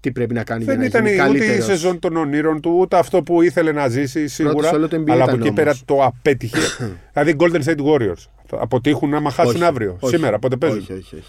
[0.01, 1.65] τι πρέπει να κάνει Δεν για να ήταν γίνει ούτε η καλύτερος.
[1.65, 4.69] σεζόν των ονείρων του, ούτε αυτό που ήθελε να ζήσει σίγουρα.
[4.69, 5.85] σε όλο το NBA αλλά από ήταν εκεί πέρα όμως.
[5.85, 6.59] το απέτυχε.
[7.13, 8.25] δηλαδή Golden State Warriors.
[8.47, 9.97] Θα αποτύχουν άμα χάσουν Όχι, αύριο.
[10.01, 10.79] όχι, Σήμερα, πότε παίζουν.
[10.79, 11.25] Όχι, όχι, όχι.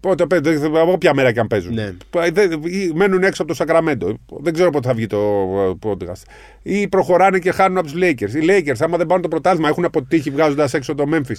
[0.00, 1.74] Πότε παίζουν, από ποια μέρα και αν παίζουν.
[1.74, 1.92] Ναι.
[2.10, 4.18] Πα- δεν- ή μένουν έξω από το Σακραμέντο.
[4.40, 5.18] Δεν ξέρω πότε θα βγει το
[5.82, 6.22] ε, podcast.
[6.62, 8.34] Ή προχωράνε και χάνουν από τους Lakers.
[8.34, 11.36] Οι Lakers, άμα δεν πάρουν το πρωτάθλημα, έχουν αποτύχει βγάζοντας έξω το Memphis.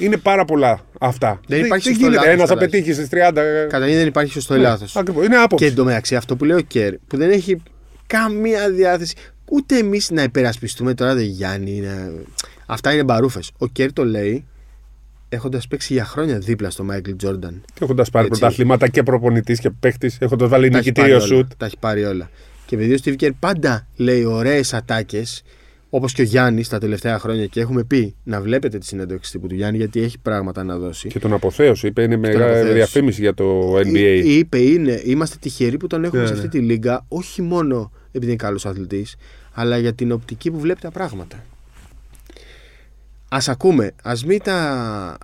[0.00, 1.40] Είναι πάρα πολλά αυτά.
[1.46, 2.60] Δεν υπάρχει δεν σωστό γίνεται; λάθος, ένας καλά.
[2.60, 3.40] απετύχει στις 30.
[3.40, 4.96] ε, Καταρχήν δεν υπάρχει σωστό ή ναι, λάθος.
[4.96, 5.26] ακριβώς.
[5.26, 5.64] Είναι άποψη.
[5.64, 7.62] Και εντωμεταξύ αυτό που λέει ο Κέρ, που δεν έχει
[8.06, 9.14] καμία διάθεση
[9.50, 11.80] ούτε εμείς να υπερασπιστούμε τώρα δεν Γιάννη.
[11.80, 12.10] Να...
[12.66, 13.50] Αυτά είναι μπαρούφες.
[13.58, 14.44] Ο Κέρ το λέει
[15.34, 17.62] έχοντας παίξει για χρόνια δίπλα στο Μάικλ Τζόρνταν.
[17.74, 18.38] Και έχοντας πάρει Έτσι.
[18.40, 21.36] πρωταθλήματα και προπονητής και παίχτη, έχοντας βάλει Τα έχει νικητήριο πάρει όλα.
[21.40, 21.52] σουτ.
[21.56, 22.30] Τα έχει πάρει όλα.
[22.66, 25.42] Και επειδή ο Steve Kerr πάντα λέει ωραίες ατάκες,
[25.90, 29.46] όπως και ο Γιάννης τα τελευταία χρόνια, και έχουμε πει να βλέπετε τη συνέντευξη τύπου
[29.46, 31.08] του Γιάννη, γιατί έχει πράγματα να δώσει.
[31.08, 31.86] Και τον αποθέωσε.
[31.86, 32.72] Είπε είναι μεγάλη αποθέωσε.
[32.72, 34.22] διαφήμιση για το Εί- NBA.
[34.24, 36.38] Είπε, είναι, είμαστε τυχεροί που τον έχουμε Ναι, σε ναι.
[36.40, 39.16] αυτή τη λίγα, όχι μόνο επειδή είναι καλός αθλητής,
[39.52, 41.44] αλλά για την οπτική που βλέπει τα πράγματα.
[43.34, 45.18] Α ακούμε, ας μην τα.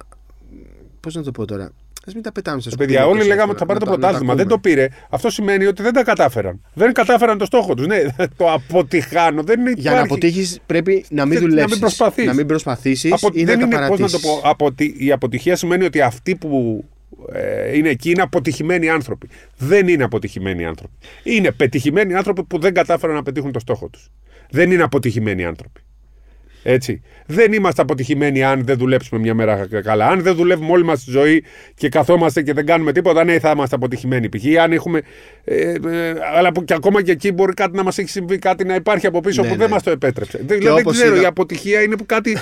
[1.00, 2.98] Πώς να το πω τώρα; Α μην τα πετάμε στα Ε, σκουπίδια.
[2.98, 3.52] Παιδιά, όλοι τόσα λέγαμε φορά.
[3.52, 4.34] ότι θα πάρει Να το τα- να τα πρωτάθλημα.
[4.34, 4.74] Δεν το ακούμε.
[4.74, 4.88] πήρε.
[5.10, 6.60] Αυτό σημαίνει ότι δεν τα κατάφεραν.
[6.74, 7.86] Δεν κατάφεραν το στόχο τους.
[7.86, 7.98] Ναι,
[8.36, 9.42] το αποτυχάνω.
[9.42, 11.70] Δεν είναι Για να αποτύχεις πρέπει να μην Δεν- να δουλέψεις.
[11.72, 12.26] μην προσπαθείς.
[12.26, 13.28] Να μην προσπαθήσεις Απο...
[13.32, 14.40] ή δεν να τα είναι, πώς να το παρατήσεις.
[14.42, 14.94] πω, αποτι...
[14.98, 16.84] η αποτυχία σημαίνει ότι αυτοί που
[17.32, 19.28] ε, είναι εκεί είναι αποτυχημένοι άνθρωποι.
[19.56, 20.94] Δεν είναι αποτυχημένοι άνθρωποι.
[21.22, 24.10] Είναι πετυχημένοι άνθρωποι που δεν κατάφεραν να πετύχουν το στόχο τους.
[24.50, 25.80] Δεν είναι αποτυχημένοι άνθρωποι.
[26.70, 27.00] Έτσι.
[27.26, 30.06] Δεν είμαστε αποτυχημένοι αν δεν δουλέψουμε μια μέρα καλά.
[30.08, 31.44] Αν δεν δουλεύουμε όλη μας τη ζωή
[31.74, 34.28] και καθόμαστε και δεν κάνουμε τίποτα, ναι, θα είμαστε αποτυχημένοι.
[34.28, 34.44] Π.χ.
[34.62, 35.02] αν έχουμε.
[35.44, 38.64] Ε, ε, αλλά που και ακόμα και εκεί μπορεί κάτι να μας έχει συμβεί, κάτι
[38.64, 39.60] να υπάρχει από πίσω Ναι, που ναι.
[39.60, 40.38] δεν μας το επέτρεψε.
[40.38, 42.36] Δεν, δηλαδή, δεν όπως ξέρω, είδα- η αποτυχία είναι που κάτι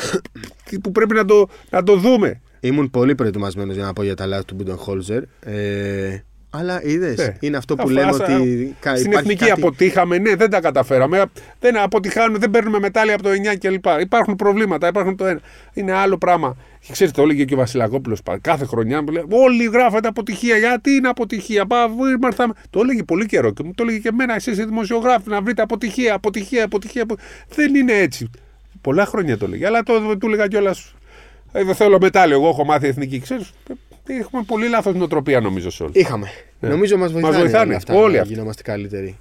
[0.83, 2.41] που πρέπει να το, να το δούμε.
[2.61, 5.23] Ήμουν πολύ προετοιμασμένος για να πω για τα λάθη του Μπούντενχόλζερ.
[5.41, 6.25] Ε,
[6.59, 7.35] αλλά είδες, Ναι.
[7.41, 8.77] είναι αυτό που Αφού λέμε άσα- ότι.
[8.81, 11.25] κα- Στην υπάρχει εθνική κάτι- αποτύχαμε, ναι, δεν τα καταφέραμε.
[11.61, 13.85] Δεν αποτυχάνουμε, δεν παίρνουμε μετάλλια από το 9 κλπ.
[14.01, 15.41] Υπάρχουν προβλήματα, υπάρχουν το ένα.
[15.75, 16.57] Είναι άλλο πράγμα.
[16.81, 19.03] Και ξέρετε, το έλεγε και ο Βασιλακόπουλος κάθε χρονιά.
[19.03, 20.57] Μου λέει, Όλοι γράφετε αποτυχία.
[20.57, 24.09] Γιατί είναι αποτυχία; Πα, βου, ήμασταν- Το έλεγε πολύ καιρό και μου το έλεγε και
[24.09, 24.35] εμένα.
[24.35, 27.03] Εσείς οι δημοσιογράφοι να βρείτε αποτυχία, αποτυχία, αποτυχία.
[27.03, 27.17] απο-
[27.55, 28.31] Δεν είναι έτσι.
[28.81, 29.67] Πολλά χρόνια το έλεγε.
[29.67, 30.95] Αλλά το, του έλεγα κιόλας.
[31.53, 32.37] Ε, δεν θέλω μετάλλιο.
[32.37, 33.21] Εγώ έχω μάθει εθνική.
[33.21, 33.73] Ξέρεις, ε,
[34.15, 35.95] έχουμε πολύ λάθος νοοτροπία νομίζω σε όλους.
[35.97, 36.27] Είχαμε.
[36.61, 36.69] Ναι.
[36.69, 38.33] Νομίζω μας βοηθάνε, βοηθάνε, όλα αυτά όλοι να αυτοί.
[38.33, 39.19] γινόμαστε καλύτεροι.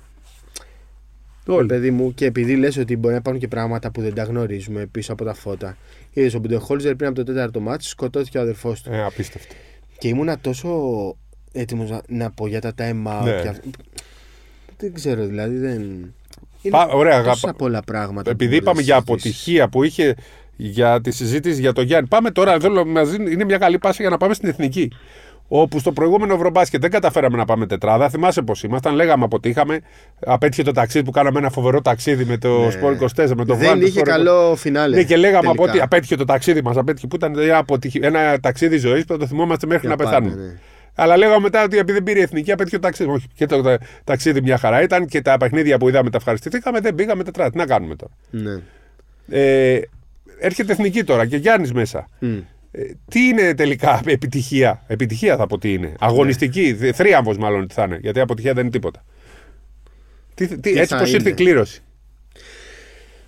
[1.47, 1.65] Όλοι.
[1.65, 4.23] Ε, παιδί μου, και επειδή λες ότι μπορεί να υπάρχουν και πράγματα που δεν τα
[4.23, 5.77] γνωρίζουμε πίσω από τα φώτα.
[6.13, 8.91] Είδες ο Μπουντεχόλζερ πριν από το τέταρτο μάτι σκοτώθηκε ο αδερφός του.
[8.93, 9.53] Ε, απίστευτο.
[9.97, 10.69] Και ήμουνα τόσο
[11.51, 13.23] έτοιμος να, να πω για τα time out.
[13.23, 13.39] Ναι.
[13.41, 13.63] Και αυ-
[14.77, 15.81] Δεν ξέρω, δηλαδή δεν.
[16.61, 17.57] Είναι Πα- ωραία, τόσα αγάπη.
[17.57, 18.21] πολλά πράγματα.
[18.23, 19.29] που Επειδή μπορείς είπαμε να για συζητήσεις.
[19.31, 20.15] αποτυχία που είχε
[20.55, 22.07] για τη συζήτηση για το Γιάννη.
[22.07, 24.91] Πάμε τώρα, θέλω μαζί, είναι μια καλή πάση για να πάμε στην εθνική.
[25.47, 28.09] Όπου στο προηγούμενο Ευρωμπάσκετ δεν καταφέραμε να πάμε τετράδα.
[28.09, 29.79] Θυμάσαι πώς ήμασταν, λέγαμε αποτύχαμε.
[30.25, 32.71] Απέτυχε το ταξίδι που κάναμε ένα φοβερό ταξίδι με το Ναι.
[32.71, 33.35] Σπορ 24.
[33.35, 34.05] Με το Δεν Βάν του είχε Sport 24.
[34.07, 34.95] καλό φινάλε.
[34.95, 35.63] Ναι, και λέγαμε τελικά.
[35.71, 36.77] ότι απέτυχε το ταξίδι μας.
[36.77, 40.03] Απέτυχε που ήταν ένα, αποτυχη- ένα ταξίδι ζωής που θα το θυμόμαστε μέχρι Για να
[40.03, 40.45] πάντα, πεθάνουμε.
[40.45, 40.57] ναι.
[40.95, 43.09] Αλλά λέγαμε μετά ότι επειδή δεν πήρε η εθνική, απέτυχε το ταξίδι.
[43.09, 46.79] Όχι, και το τα- ταξίδι μια χαρά ήταν και τα παιχνίδια που είδαμε τα ευχαριστηθήκαμε.
[46.79, 47.49] Δεν πήγαμε τετράδα.
[47.49, 48.11] Τι να κάνουμε τώρα.
[48.29, 48.61] Ναι.
[49.29, 49.79] Ε,
[50.39, 52.07] έρχεται εθνική τώρα και Γιάννης μέσα.
[52.19, 52.37] Μμ.
[52.71, 55.93] Ε, τι είναι τελικά επιτυχία; Επιτυχία θα πω τι είναι.
[55.99, 56.91] Αγωνιστική, ναι.
[56.91, 57.97] θρίαμβο μάλλον ότι θα είναι.
[58.01, 59.03] Γιατί αποτυχία δεν είναι τίποτα.
[60.33, 61.81] Τι, τι, Τι έτσι θα πώς ήρθε η είναι; κλήρωση;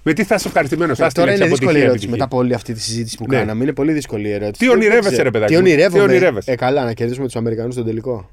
[0.04, 2.10] Με τι θα είσαι ευχαριστημένος, θα Ε, Τώρα είναι δύσκολη η ερώτηση επιτυχία.
[2.12, 3.38] μετά από όλη αυτή τη συζήτηση που Ναι.
[3.38, 3.63] κάναμε.
[3.63, 4.60] Είναι πολύ δύσκολη η ερώτηση.
[4.60, 5.24] Τι Δεν ονειρεύεσαι, ξέρω.
[5.24, 8.30] ρε παιδάκι Τι μου; ονειρεύομαι; Τι ονειρεύεσαι; Ε, καλά, να κερδίσουμε τους Αμερικανούς στον τελικό.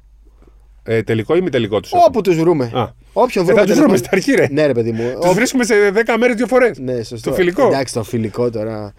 [0.87, 1.91] Ε, τελικό ή μη τελικό τους.
[2.07, 2.71] Όπου τους βρούμε.
[2.73, 2.87] Α.
[3.13, 3.61] Όποιον Ε, βρούμε.
[3.61, 3.97] θα τους τέλος βρούμε πάντων.
[3.97, 4.47] στην αρχή, ρε.
[4.61, 5.13] Ναι, ρε παιδί μου.
[5.21, 6.79] Τους βρίσκουμε σε 10 μέρες δύο φορές.
[6.79, 7.17] Ναι, σωστό.
[7.17, 7.65] Στο φιλικό.
[7.67, 8.93] Εντάξει, το φιλικό τώρα.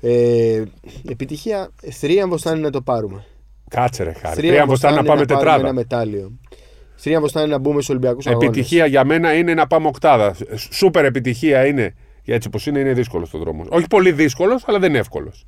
[0.00, 0.62] Ε,
[1.10, 1.70] επιτυχία.
[1.90, 3.24] Θρίαμβος θα είναι να το πάρουμε.
[3.68, 4.34] Κάτσε ρε χάρη.
[4.34, 5.64] Θρίαμβος Τρίαμβο θα είναι να πάμε πάρουμε τετράδα.
[5.64, 6.32] Ένα μετάλλιο.
[6.94, 8.48] Θρίαμβος θα είναι να μπούμε στους Ολυμπιακούς Αγώνες.
[8.48, 10.34] Επιτυχία για μένα είναι να πάμε οκτάδα.
[10.70, 11.94] Σούπερ επιτυχία είναι.
[12.24, 13.66] Για έτσι όπως είναι, είναι δύσκολος ο δρόμος.
[13.70, 15.46] Όχι πολύ δύσκολος, αλλά δεν είναι εύκολος.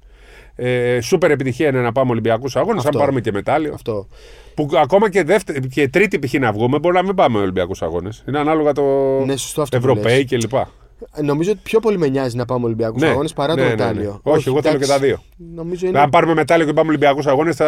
[0.57, 2.99] Ε, σούπερ επιτυχία είναι να πάμε Ολυμπιακούς αγώνες, αν Αυτό.
[2.99, 3.75] πάρουμε και μετάλλιο.
[3.75, 4.09] Αυτό.
[4.55, 6.33] Που ακόμα και, δεύτερη, και τρίτη π.χ.
[6.33, 8.25] να βγούμε, μπορεί να μην πάμε Ολυμπιακούς αγώνες.
[8.29, 8.83] Είναι ανάλογα το
[9.27, 10.53] Ναι, σωστό αυτό που Ευρωπαίοι κλπ.
[11.15, 13.69] Ε, Νομίζω ότι πιο πολύ με νοιάζει να πάμε Ολυμπιακούς Ναι, Αγώνες παρά ναι, το
[13.69, 13.83] ναι, ναι.
[13.85, 14.21] μετάλλιο.
[14.23, 15.23] Όχι, εγώ θέλω και τα δύο.
[15.55, 15.99] Νομίζω είναι.
[16.01, 17.67] Αν πάρουμε μετάλλιο και πάμε Ολυμπιακούς αγώνες, θα,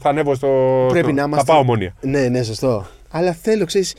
[0.00, 0.48] θα ανέβω στο.
[0.88, 1.52] Πρέπει στο- να Θα είμαστε.
[1.52, 1.94] πάω μόνια.
[2.00, 2.86] Ναι, ναι, σωστό.
[3.10, 3.94] Αλλά θέλω, ξέρεις,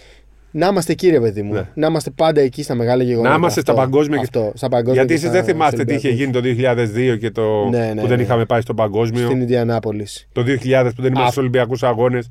[0.57, 1.53] να είμαστε εκεί, ρε παιδί μου.
[1.53, 1.67] Ναι.
[1.73, 3.29] Να είμαστε πάντα εκεί στα μεγάλα γεγονότα.
[3.29, 4.17] Να είμαστε στα Αυτό, παγκόσμια.
[4.17, 4.93] και- Αυτό, στα παγκόσμια.
[4.93, 7.91] Γιατί και εσείς στα- δεν θυμάστε στους τι είχε γίνει το 2002 και το Ναι,
[7.93, 8.23] ναι, που δεν ναι.
[8.23, 9.25] είχαμε πάει στο παγκόσμιο.
[9.25, 10.27] Στην Ινδιανάπολης.
[10.31, 11.25] Το 2000 που δεν ήμασταν Α.
[11.25, 12.29] στους Ολυμπιακούς αγώνες.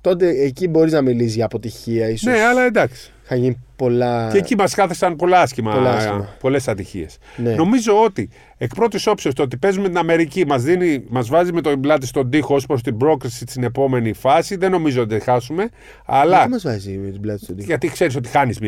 [0.00, 2.32] Τότε εκεί μπορείς να μιλήσεις για αποτυχία, ίσως.
[2.32, 3.10] Ναι, αλλά εντάξει.
[3.30, 4.28] Είχαν γίνει πολλά.
[4.32, 6.28] Και εκεί μας κάθεσαν πολλά άσχημα, Πολλά άσχημα.
[6.40, 7.18] πολλές ατυχίες.
[7.36, 7.50] Ναι.
[7.54, 10.62] Νομίζω ότι εκ πρώτης όψεως το ότι παίζουμε την Αμερική μας
[11.08, 14.56] μας βάζει με το πλάτη στον τοίχο ως προς την πρόκριση στην επόμενη φάση.
[14.56, 15.68] Δεν νομίζω ότι θα χάσουμε.
[16.06, 18.58] Αλλά Τι μας βάζει με την πλάτη στον τοίχο; γιατί ξέρεις ότι χάνεις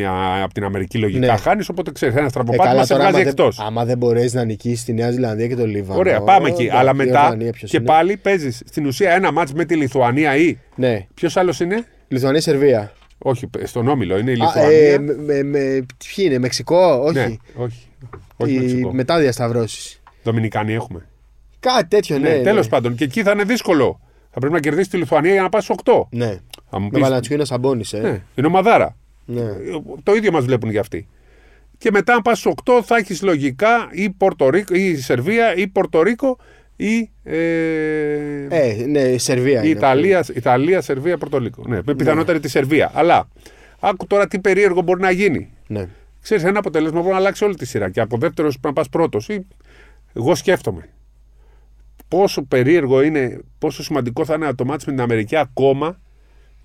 [0.43, 1.25] από την Αμερική λογικά.
[1.31, 1.37] Ναι.
[1.37, 3.59] Χάνεις, οπότε ξέρεις ένα Ε, στραβοπάτι καλά, μα σε τώρα, βγάζει άμα δεν, εκτός.
[3.59, 5.99] άμα δεν μπορέσει να νικήσεις τη Νέα Ζηλανδία και το Λίβανο.
[5.99, 6.61] Ωραία, πάμε εκεί.
[6.63, 9.65] εντάξει, Αλλά η μετά Ορδανία ποιος και είναι; πάλι παίζεις στην ουσία ένα μάτς με
[9.65, 10.57] τη Λιθουανία ή.
[10.75, 12.91] Ναι, Ποιος άλλος είναι; Λιθουανία-Σερβία.
[13.25, 14.77] Όχι, στον Όμιλο είναι η Α, Λιθουανία.
[14.93, 17.13] ε, με, με, με- ποιοι είναι, Μεξικό, όχι.
[17.17, 17.87] Ναι, όχι.
[18.37, 18.93] Όχι Οι Μεξικό.
[18.93, 20.01] μετά διασταυρώσει.
[20.23, 21.07] Δομινικάνοι έχουμε.
[21.59, 22.29] Κάτι τέτοιο, ναι.
[22.29, 22.43] Ναι, ναι.
[22.43, 22.95] τέλος πάντων.
[22.95, 23.99] Και εκεί θα είναι δύσκολο.
[24.31, 26.07] Θα πρέπει να κερδίσει τη Λιθουανία για να πας 8.
[26.09, 26.39] Ναι.
[26.69, 27.97] Θα μου Με πεις, Βαλαντσιούνα Σαμπόνι, ε.
[27.99, 28.95] ναι, είναι ομαδάρα.
[29.25, 29.41] Ναι.
[30.03, 31.07] Το ίδιο μας βλέπουν και αυτοί.
[31.77, 36.37] Και μετά, αν πας 8, θα έχεις λογικά ή, Πορτορίκο, ή Σερβία ή Πορτορίκο
[36.87, 37.09] ή.
[37.23, 39.77] Ε, Ε, ναι, η Σερβία η είναι.
[39.77, 41.63] Ιταλία, Ιταλία, Σερβία, Πορτορίκο.
[41.67, 42.91] Ναι, με πιθανότερη τη Σερβία.
[42.93, 43.27] Αλλά
[43.79, 45.49] άκου τώρα τι περίεργο μπορεί να γίνει.
[45.67, 45.87] Ναι.
[46.21, 47.89] Ξέρεις, ένα αποτέλεσμα μπορεί να αλλάξει όλη τη σειρά.
[47.89, 49.29] Και από δεύτερος να πας πρώτος.
[50.13, 50.89] Εγώ σκέφτομαι.
[52.07, 55.99] Πόσο περίεργο είναι, πόσο σημαντικό θα είναι το μάτι με την Αμερική ακόμα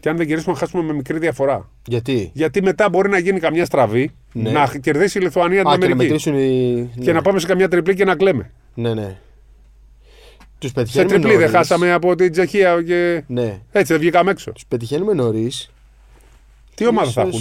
[0.01, 1.71] και αν δεν κερδίσουμε να χάσουμε με μικρή διαφορά.
[1.87, 4.51] Γιατί; Γιατί μετά μπορεί να γίνει καμιά στραβή, Ναι.
[4.51, 6.05] να κερδίσει η Λιθουανία την Α, και να Αμερική.
[6.05, 6.91] μετρήσουν οι.
[7.01, 8.51] Και να πάμε σε καμιά τριπλή και να κλαίμε.
[8.75, 9.17] Ναι, ναι.
[10.59, 11.11] Τους Σε πετυχαίνουμε.
[11.13, 11.57] τριπλή δεν νωρίς.
[11.57, 13.25] χάσαμε από την Τσεχία και.
[13.27, 13.61] Ναι.
[13.73, 14.53] Έτσι δεν βγήκαμε έξω.
[14.53, 15.71] Τους πετυχαίνουμε νωρίς.
[16.75, 17.41] Τι ομάδα θα έχουν;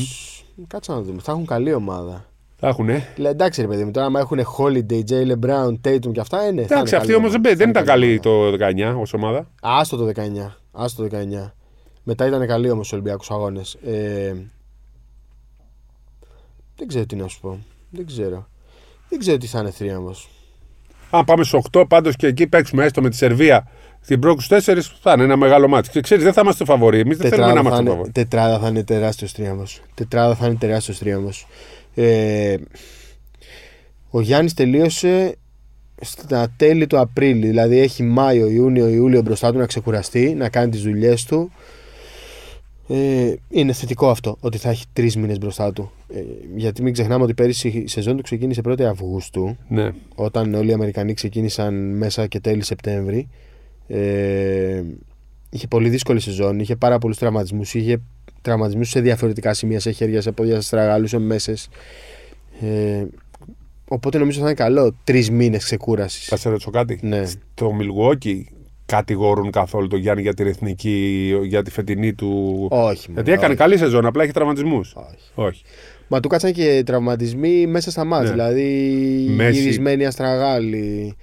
[0.68, 1.22] Κάτσε να δούμε.
[1.22, 2.26] Θα έχουν καλή ομάδα.
[2.60, 3.08] Θα έχουν, ε.
[3.16, 6.62] Λέει, εντάξει ρε παιδί μου, τώρα άμα έχουν Holiday, Jalen Brown, Tatum και αυτά είναι.
[6.62, 9.48] Εντάξει, αυτή όμως δεν, δεν ήταν καλή το 19 ως ομάδα.
[9.62, 10.52] Άστο το 19.
[10.72, 11.52] Άστο το 19.
[12.04, 13.74] Μετά ήταν καλή όμως στου Ολυμπιακού Αγώνες.
[13.86, 14.34] Ε,
[16.76, 17.60] δεν ξέρω τι να σου πω.
[17.90, 18.48] Δεν ξέρω.
[19.10, 20.16] Δεν ξέρω τι θα είναι θρίαμβο.
[21.10, 23.68] Αν πάμε στους 8, πάντως και εκεί παίξουμε έστω με τη Σερβία
[24.02, 25.90] στην πρώτη στους 4, θα είναι ένα μεγάλο μάτι.
[25.90, 27.00] Και ξέρεις, δεν θα είμαστε φαβοροί.
[27.00, 28.12] Εμείς δεν θέλουμε να Τετράδα θα, είμαστε είναι, φαβοροί.
[28.12, 29.64] τετράδα θα είναι τεράστιος τρίαμβο.
[29.94, 31.30] Τετράδα θα είναι τεράστιος τρίαμβο.
[31.96, 32.56] Ε,
[34.10, 35.36] ο Γιάννης τελείωσε
[36.02, 37.48] στα τέλη του Απρίλη.
[37.48, 41.52] Δηλαδή έχει Μάιο, Ιούνιο, Ιούλιο μπροστά του να ξεκουραστεί, να κάνει τις δουλειές του.
[42.90, 45.92] Ε, είναι θετικό αυτό ότι θα έχει τρεις μήνες μπροστά του.
[46.14, 46.22] Ε,
[46.56, 49.90] γιατί μην ξεχνάμε ότι πέρυσι η σεζόν του ξεκίνησε 1η Αυγούστου Ναι.
[50.16, 53.28] όταν όλοι οι Αμερικανοί ξεκίνησαν μέσα και τέλη Σεπτέμβρη.
[53.88, 54.84] Ε,
[55.50, 57.74] είχε πολύ δύσκολη σεζόν, είχε πάρα πολλούς τραυματισμούς.
[57.74, 58.02] Είχε
[58.42, 61.70] τραυματισμούς σε διαφορετικά σημεία, σε χέρια, σε πόδια, σε στραγάλους, σε μέσες.
[62.62, 63.06] Ε,
[63.88, 66.26] οπότε νομίζω θα είναι καλό τρεις μήνες ξεκούρασης.
[66.28, 67.00] Θα σε ρωτήσω κάτι.
[67.02, 67.26] Ναι.
[67.26, 68.42] Στο Milwaukee
[68.88, 72.68] κατηγορούν καθόλου τον Γιάννη για την εθνική, για τη φετινή του.
[72.72, 73.06] Όχι.
[73.08, 73.56] Γιατί μωρέ, έκανε όχι.
[73.56, 74.94] καλή σεζόν, απλά έχει τραυματισμούς.
[74.96, 75.48] Όχι.
[75.48, 75.64] Όχι.
[76.08, 78.26] Μα του κάτσαν και τραυματισμοί μέσα στα μάτια.
[78.28, 78.32] Ναι.
[78.32, 78.64] Δηλαδή
[79.36, 79.60] Μέση.
[79.60, 81.16] γυρισμένοι αστραγάλοι.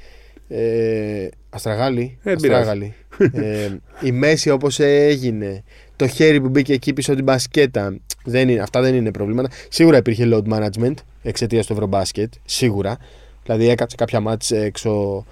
[0.48, 2.18] Ε, αστραγάλοι.
[2.22, 2.61] Ε, δεν πειράζει.
[2.61, 2.94] αστράγαλοι.
[3.33, 3.68] ε,
[4.03, 5.62] η μέση όπως έγινε.
[5.96, 7.96] Το χέρι που μπήκε εκεί πίσω την μπασκέτα.
[8.24, 9.48] Δεν είναι, αυτά δεν είναι προβλήματα.
[9.68, 12.33] Σίγουρα υπήρχε load management εξαιτίας του Ευρωμπάσκετ.
[12.44, 12.96] Σίγουρα.
[13.44, 15.24] Δηλαδή έκατσε κάποια μάτια έξω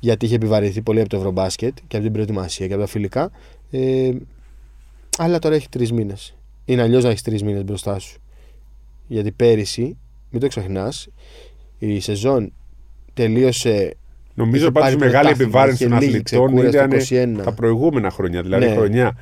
[0.00, 3.30] γιατί είχε επιβαρυνθεί πολύ από το Ευρωμπάσκετ και από την προετοιμασία και από τα φιλικά.
[3.70, 4.10] Ε,
[5.18, 6.34] αλλά τώρα έχει τρεις μήνες.
[6.64, 8.20] Είναι αλλιώς να έχεις τρεις μήνες μπροστά σου.
[9.06, 9.96] Γιατί πέρυσι,
[10.30, 11.08] μην το ξεχνάς,
[11.78, 12.52] η σεζόν
[13.14, 13.94] τελείωσε.
[14.34, 17.40] Νομίζω Είχε πάντως η πάρει μεγάλη πρωτάθλημα, επιβάρυνση των είχε λίγη αθλητών ξεκούραση ήταν το
[17.42, 17.44] 21.
[17.44, 18.42] τα προηγούμενα χρόνια.
[18.42, 18.72] Δηλαδή Ναι.
[18.72, 19.16] η χρονιά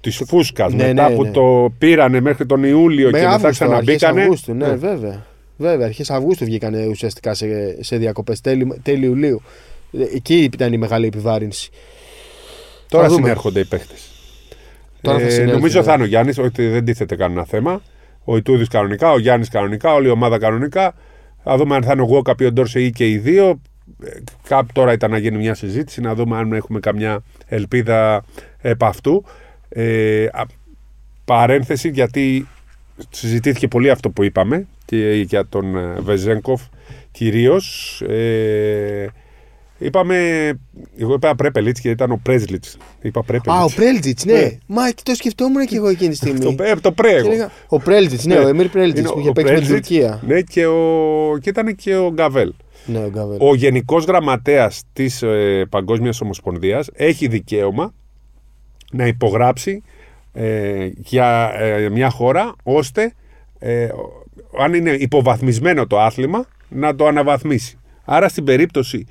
[0.00, 0.72] της φούσκας.
[0.72, 1.30] Ναι, μετά ναι, που ναι.
[1.30, 4.20] το πήρανε μέχρι τον Ιούλιο Με και μετά Αύγουστο, αρχές ξαναμπήκανε.
[4.20, 4.74] Αυγούστου, ναι, Ναι.
[4.74, 5.26] βέβαια.
[5.56, 7.46] Βέβαια, αρχές Αυγούστου βγήκαν ουσιαστικά σε,
[7.82, 9.42] σε διακοπές τέλη, τέλη Ιουλίου.
[9.92, 11.70] Ε, Εκεί ήταν η μεγάλη επιβάρυνση.
[12.88, 13.22] Τώρα Θα δούμε.
[13.22, 13.94] συνέρχονται οι παίχτε.
[15.00, 15.84] Τώρα θα συνέλθουν, νομίζω ναι.
[15.84, 17.82] θα είναι ο Γιάννης, ότι δεν τίθεται κανένα θέμα.
[18.24, 20.94] Ο Ιτούδης κανονικά, ο Γιάννης κανονικά, όλη η ομάδα κανονικά.
[21.44, 23.60] Θα δούμε αν θα είναι ο Γουόκα ή ο Ντόρσε ή και οι δύο.
[24.04, 24.10] Ε,
[24.48, 28.24] Κάπου τώρα ήταν να γίνει μια συζήτηση, να δούμε αν έχουμε καμιά ελπίδα
[28.60, 29.24] επ' αυτού.
[29.68, 30.46] Ε, α-
[31.24, 32.48] παρένθεση, γιατί
[33.10, 36.62] συζητήθηκε πολύ αυτό που είπαμε και για τον ε, Βεζέγκοφ
[37.10, 38.00] κυρίως.
[38.08, 39.06] Ε,
[39.78, 40.50] είπαμε,
[40.98, 42.64] εγώ είπα Πρέπελιτ και ήταν ο Πρέσλιτ.
[43.02, 43.58] Είπα Πρέπελιτ.
[43.60, 44.32] Α, ο Πρέλτζιτ, ναι.
[44.32, 44.50] Ναι.
[44.66, 46.54] Μα το σκεφτόμουν και εγώ εκείνη τη στιγμή.
[46.56, 47.26] Το, ε, το πρέ, Και εγώ.
[47.28, 48.44] έλεγα, ο Πρέλτζιτ, ναι, Ναι.
[48.44, 50.22] ο Εμίρ Πρέλτζιτ Είναι που ο- είχε ο παίξει με την Πρέλτζιτς, Τουρκία.
[50.26, 51.38] Ναι, και, ο...
[51.40, 52.52] και ήταν και ο Γκαβέλ.
[52.86, 53.38] Ναι, ο Γκαβέλ.
[53.40, 57.94] Ο Γενικός Γραμματέας της ε, Παγκόσμιας Ομοσπονδίας έχει δικαίωμα
[58.92, 59.82] να υπογράψει
[60.32, 63.12] ε, για ε, μια χώρα ώστε
[63.58, 64.26] ε, ο-
[64.62, 67.78] αν είναι υποβαθμισμένο το άθλημα να το αναβαθμίσει.
[68.04, 69.06] Άρα στην περίπτωση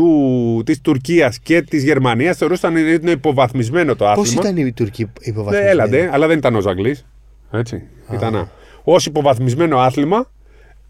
[0.00, 4.48] του, της Τουρκίας και της Γερμανίας θεωρούσαν ότι είναι υποβαθμισμένο το Πώς άθλημα.
[4.50, 5.70] ήταν η Τουρκία Ναι, υποβαθμισμένη.
[5.70, 7.06] έλατε, αλλά δεν ήταν ο Ζαγκλής.
[7.50, 7.82] Έτσι.
[8.12, 8.50] Ήταν
[8.84, 10.30] ως υποβαθμισμένο άθλημα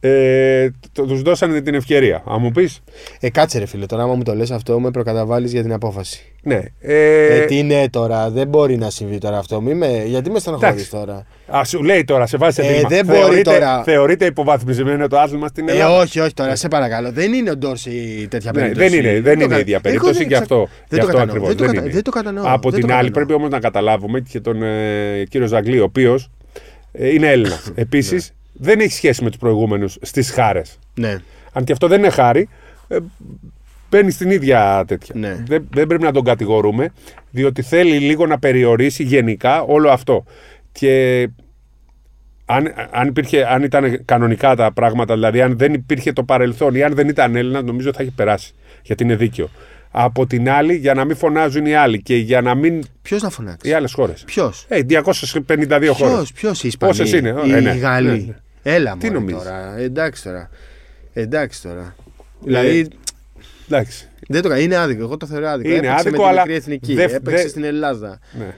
[0.00, 2.22] ε, τους δώσανε την ευκαιρία.
[2.26, 2.80] Αν μου πεις.
[3.20, 6.32] Ε, κάτσε ρε φίλε, τώρα άμα μου το λες αυτό με προκαταβάλεις για την απόφαση.
[6.42, 6.60] Ναι.
[6.80, 9.60] Ε, Ε, τι είναι τώρα, δεν μπορεί να συμβεί τώρα αυτό.
[9.60, 10.90] Μη με, γιατί με στενοχωρείς Εντάξει.
[10.90, 11.26] τώρα;
[11.58, 12.88] Α, σου λέει τώρα, σε βάση Ε, δίλημα.
[12.88, 13.82] δεν μπορεί θεωρείται, τώρα.
[13.82, 15.98] Θεωρείται υποβαθμισμένο το άθλημα στην Ε, Ελλάδα.
[16.00, 17.12] όχι, όχι τώρα, σε παρακαλώ.
[17.12, 18.88] Δεν είναι ο Ντόρση τέτοια Ναι, περίπτωση.
[18.88, 20.84] δεν είναι, δεν το είναι κα- η ίδια Εγώ περίπτωση δεν γι' αυτό, ξα- γι'
[20.88, 21.48] δεν το αυτό κατανοώ, ακριβώς.
[21.48, 21.94] Δεν, το Δεν κατα- είναι.
[21.94, 22.42] δεν το κατανοώ.
[22.46, 23.26] Από δεν την το άλλη, κατανοώ.
[23.26, 26.30] πρέπει όμως να καταλάβουμε και τον ε, κύριο Ζαγκλή, ο οποίος
[26.98, 27.70] είναι Έλληνας.
[27.74, 30.78] Επίσης, δεν έχει σχέση με τους προηγούμενους στις χάρες.
[30.94, 31.16] Ναι.
[31.52, 32.48] Αν και αυτό δεν είναι χάρη,
[32.88, 32.96] ε,
[33.90, 35.14] μπαίνει στην ίδια τέτοια.
[35.18, 35.42] Ναι.
[35.46, 36.92] Δεν, δεν πρέπει να τον κατηγορούμε,
[37.30, 40.24] διότι θέλει λίγο να περιορίσει γενικά όλο αυτό.
[40.72, 41.28] Και
[42.44, 46.82] αν, αν, υπήρχε, αν ήταν κανονικά τα πράγματα, δηλαδή αν δεν υπήρχε το παρελθόν ή
[46.82, 48.52] αν δεν ήταν Έλληνα, νομίζω θα έχει περάσει.
[48.82, 49.50] Γιατί είναι δίκαιο.
[49.90, 52.82] Από την άλλη, για να μην φωνάζουν οι άλλοι και για να μην.
[53.02, 54.22] Ποιος να φωνάξει; οι άλλες χώρες.
[54.26, 56.12] Ποιος; Ε, 252 χώρε.
[56.12, 56.92] Ποιος, ποιος οι Ισπανοί.
[56.96, 57.74] Πόσες είναι, Οι, ε, ναι.
[57.74, 58.34] οι Γάλλοι; Ναι, ναι.
[58.68, 59.76] Έλα Τι μόνο νομίζεις; τώρα.
[59.78, 60.50] Εντάξει τώρα.
[61.12, 61.94] Εντάξει τώρα.
[62.40, 62.88] Δηλαδή
[63.66, 64.08] Εντάξει.
[64.28, 65.02] δεν το κα- Είναι άδικο.
[65.02, 65.68] Εγώ το θεωρώ άδικο.
[65.68, 66.94] Είναι Έπαιξε άδικο, με την αλλά μικρή εθνική.
[66.94, 68.18] δε- Έπαιξε δε- στην Ελλάδα.
[68.38, 68.54] Ναι.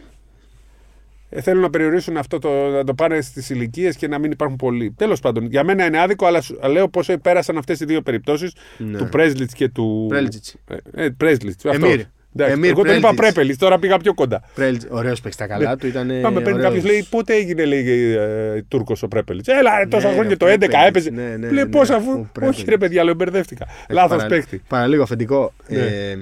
[1.30, 4.56] Ε, θέλουν να περιορίσουν αυτό, το, να το πάνε στις ηλικίες και να μην υπάρχουν
[4.56, 4.94] πολλοί.
[4.96, 8.52] Τέλος πάντων, για μένα είναι άδικο, αλλά σου- λέω πώ πέρασαν αυτές οι δύο περιπτώσεις
[8.78, 8.98] Ναι.
[8.98, 10.06] του Πρέσλιτς και του.
[10.08, 10.54] Πρέλτζιτς.
[10.94, 11.86] Ε, ε, Πρέσλιτς, αυτό.
[12.32, 12.46] Εμίρ.
[12.46, 13.32] Εντάξει, Εμίρ εγώ τον είπα Πρέλτζιτς.
[13.34, 14.42] Πρέπελης, τώρα πήγα πιο κοντά.
[14.88, 15.86] Ωραίος παίξει τα καλά του.
[15.86, 16.10] Ήταν.
[16.22, 19.48] Πάμε, παίρνει κάποιος λέει πότε έγινε λέει, ε, Τούρκος ο Πρέπελιτ.
[19.48, 21.10] Έλα, ρε, τόσα Ναι, χρόνια ο το 11 Πρέπελιτς, έπαιζε.
[21.10, 22.26] ναι, ναι, λέει ναι, πώς ο αφού.
[22.32, 22.58] Πρέπελιτς.
[22.60, 23.66] Όχι, ρε παιδιά, λέω μπερδεύτηκα.
[23.88, 24.62] Λάθος παίχτη.
[24.68, 25.52] Παραλίγο αφεντικό.
[25.68, 25.78] Ναι.
[25.78, 26.18] Ε,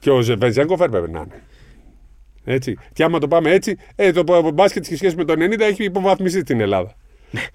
[0.00, 1.42] Και ο Βεζέγκοφ έπρεπε να είναι.
[2.44, 2.78] Έτσι.
[2.92, 6.40] Και άμα το πάμε έτσι, ε, το μπάσκετ σε σχέση με το 90 έχει υποβαθμιστεί
[6.40, 6.94] στην Ελλάδα.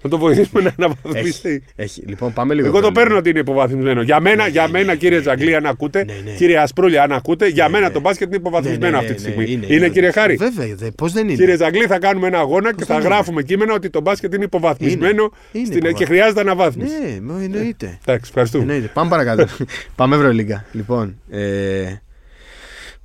[0.02, 1.48] Να το βοηθήσουμε να αναβαθμιστεί.
[1.48, 2.02] Έχει, έχει.
[2.06, 2.66] Λοιπόν, πάμε λίγο.
[2.66, 4.02] Εγώ το πιο παίρνω ότι είναι υποβαθμισμένο.
[4.02, 6.30] Για μένα, για μένα κύριε Τζαγκλή, αν ακούτε, Ναι, ναι.
[6.36, 7.92] κύριε Ασπρούλια, αν ακούτε, για μένα ναι.
[7.92, 9.52] το μπάσκετ είναι υποβαθμισμένο Ναι, ναι, αυτή τη ναι, στιγμή.
[9.52, 9.88] είναι, Είναι, είναι.
[9.88, 10.34] κύριε Χάρη.
[10.36, 11.36] Βέβαια, δε, πώς δεν είναι.
[11.36, 13.14] Κύριε Τζαγκλή, θα κάνουμε ένα αγώνα και Πώς θα δεν είναι.
[13.14, 15.30] γράφουμε κείμενα ότι το μπάσκετ είναι υποβαθμισμένο Είναι.
[15.52, 16.06] Είναι στην- και υποβαθμισμένο.
[16.06, 16.94] χρειάζεται αναβάθμιση.
[17.02, 17.98] Ναι, μα εννοείται.
[18.04, 18.62] Εντάξει, ευχαριστούμε.
[18.64, 18.90] εννοείται.
[18.94, 19.46] Πάμε παρακάτω.
[19.96, 20.64] Πάμε Ευρωλίγκα.
[20.72, 21.82] Λοιπόν, ε,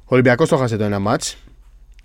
[0.04, 1.38] ο Ολυμπιακός το χάσε το ένα μάτς.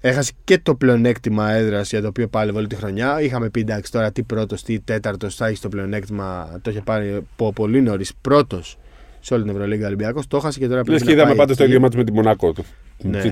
[0.07, 3.21] Έχασε και το πλεονέκτημα έδρας για το οποίο πάλευε όλη τη χρονιά.
[3.21, 6.59] Είχαμε πει εντάξει τώρα τι πρώτος, τι τέταρτος θα έχει το πλεονέκτημα.
[6.62, 8.79] Το είχε πάρει από πολύ νωρίς πρώτος
[9.21, 10.27] σε όλη την Ευρωλίγκα Ολυμπιακός.
[10.27, 11.73] Το χάσε και τώρα Λες πρέπει και να είδαμε πάει πάντα στο εκεί.
[11.73, 12.64] ίδιο μάτι με τη Μονακό του.
[13.03, 13.23] Ναι.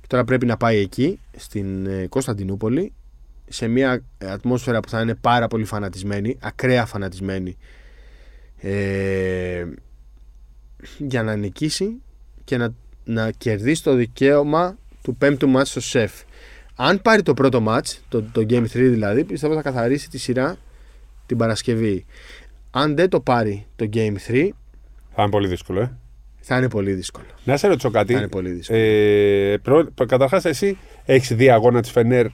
[0.00, 2.92] Και τώρα πρέπει να πάει εκεί, στην ε, Κωνσταντινούπολη,
[3.48, 7.56] σε μια ατμόσφαιρα που θα είναι πάρα πολύ φανατισμένη, ακραία φανατισμένη,
[8.56, 9.64] ε,
[10.98, 12.02] για να νικήσει
[12.44, 16.12] και να, να κερδίσει το δικαίωμα του πέμπτου μάτς στο ΣΕΦ.
[16.76, 20.56] Αν πάρει το πρώτο μάτς, το, το Game 3 δηλαδή, πιστεύω θα καθαρίσει τη σειρά
[21.26, 22.04] την Παρασκευή.
[22.70, 24.48] Αν δεν το πάρει το Game 3,
[25.14, 25.92] Θα είναι πολύ δύσκολο, ε.
[26.40, 27.24] θα είναι πολύ δύσκολο.
[27.44, 28.12] Να σε ρωτήσω κάτι.
[28.12, 28.78] Θα είναι πολύ δύσκολο.
[28.78, 29.56] Ε,
[30.06, 32.26] Καταρχάς, εσύ έχεις δει αγώνα της Φενέρ.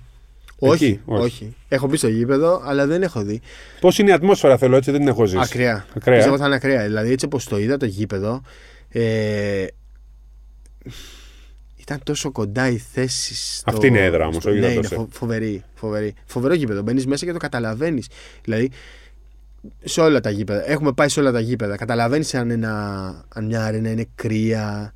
[0.59, 3.41] όχι, εκεί; όχι, Έχω μπει στο γήπεδο, αλλά δεν έχω δει.
[3.81, 5.43] Πώς είναι η ατμόσφαιρα, θέλω έτσι, δεν την έχω ζήσει.
[5.43, 5.87] Ακραία.
[5.95, 6.17] Ακραία.
[6.17, 6.83] Πιστεύω θα είναι ακραία.
[6.85, 8.43] Δηλαδή έτσι όπως το είδα το γήπεδο.
[8.89, 9.67] Ε,
[11.89, 13.63] ήταν τόσο κοντά οι θέσεις.
[13.67, 14.99] Αυτή είναι η έδρα όμως, όχι Ναι, το είναι σεφ.
[14.99, 16.15] φο- φοβερή, φοβερή.
[16.25, 16.83] Φοβερό γήπεδο.
[16.83, 18.07] Μπαίνεις μέσα και το καταλαβαίνεις.
[18.45, 18.71] Δηλαδή
[19.85, 20.71] σε όλα τα γήπεδα.
[20.71, 21.77] Έχουμε πάει σε όλα τα γήπεδα.
[21.77, 24.93] Καταλαβαίνεις αν, ένα- αν μια αρένα είναι κρύα.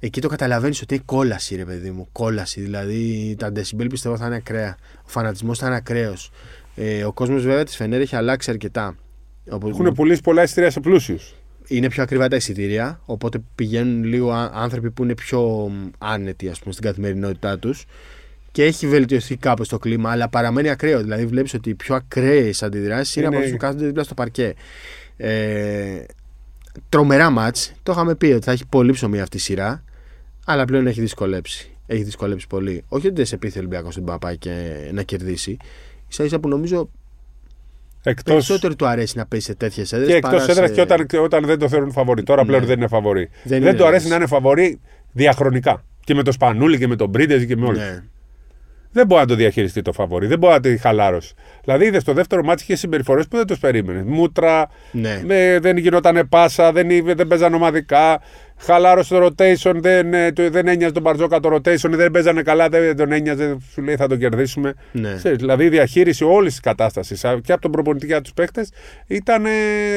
[0.00, 2.08] Εκεί το καταλαβαίνεις ότι είναι κόλαση, ρε παιδί μου.
[2.12, 2.60] Κόλαση.
[2.60, 4.76] Δηλαδή τα decibel πιστεύω θα είναι ακραία.
[4.96, 6.30] Ο φανατισμός θα είναι ακραίος.
[6.74, 8.96] Ε, ο κόσμος βέβαια της Φενέρ έχει αλλάξει αρκετά.
[9.50, 11.34] Όπου- Έχουν πουλήσει πολλά εισιτήρια σε πλούσιους.
[11.68, 15.40] Είναι πιο ακριβά τα εισιτήρια, οπότε πηγαίνουν λίγο α- άνθρωποι που είναι πιο
[15.72, 17.84] μ, άνετοι ας πούμε, στην καθημερινότητά τους
[18.52, 21.00] και έχει βελτιωθεί κάπως το κλίμα, αλλά παραμένει ακραίο.
[21.00, 24.14] Δηλαδή βλέπεις ότι οι πιο ακραίες αντιδράσεις είναι, Είναι- από αυτούς που κάθονται δίπλα στο
[24.14, 24.54] παρκέ.
[25.16, 26.04] Ε,
[26.88, 29.84] τρομερά μάτς, το είχαμε πει ότι θα έχει πολύ ψωμί αυτή η σειρά,
[30.44, 31.68] αλλά πλέον έχει δυσκολέψει.
[31.86, 32.84] Έχει δυσκολέψει πολύ.
[32.88, 34.50] Όχι ότι δεν σε πείθει ο Ολυμπιακός ότι μπορεί να πάει και
[34.92, 35.56] να κερδίσει.
[36.10, 36.90] Ίσα ίσα που νομίζω
[38.06, 40.08] Εκτό περισσότερο του αρέσει να παίζει σε τέτοιες έδρες.
[40.08, 42.22] και εκτός έδρας και όταν, και όταν δεν το θεωρούν φαβορή.
[42.22, 42.66] Τώρα πλέον Ναι.
[42.66, 43.28] δεν είναι φαβορή.
[43.30, 44.10] Δεν Δεν, είναι, του αρέσει λες.
[44.10, 44.80] να είναι φαβορή
[45.12, 45.84] διαχρονικά.
[46.04, 47.78] Και με το Σπανούλι και με τον Μπρίντεζ και με όλους.
[47.78, 48.02] Ναι.
[48.94, 50.26] Δεν μπορεί να το διαχειριστεί το φαβορή.
[50.26, 51.34] Δεν μπορεί να τη χαλάρωση.
[51.64, 54.02] Δηλαδή είδες στο δεύτερο μάτι είχε συμπεριφορές που δεν τους περίμενε.
[54.06, 55.20] Μούτρα, Ναι.
[55.24, 58.20] με, δεν γινόταν πάσα, δεν, είδε- δεν παίζαν ομαδικά.
[58.56, 62.68] Χαλάρωσε το rotation, δεν, ε, το- δεν ένοιαζε τον Μπαρτζόκα το rotation, δεν παίζανε καλά,
[62.68, 63.56] δεν τον ένοιαζε.
[63.72, 64.74] Σου λέει θα το κερδίσουμε.
[64.92, 65.14] Ναι.
[65.16, 68.66] Ξέρεις, δηλαδή η διαχείριση όλης της κατάστασης και από τον προπονητή και από τους παίχτε
[69.06, 69.44] ήταν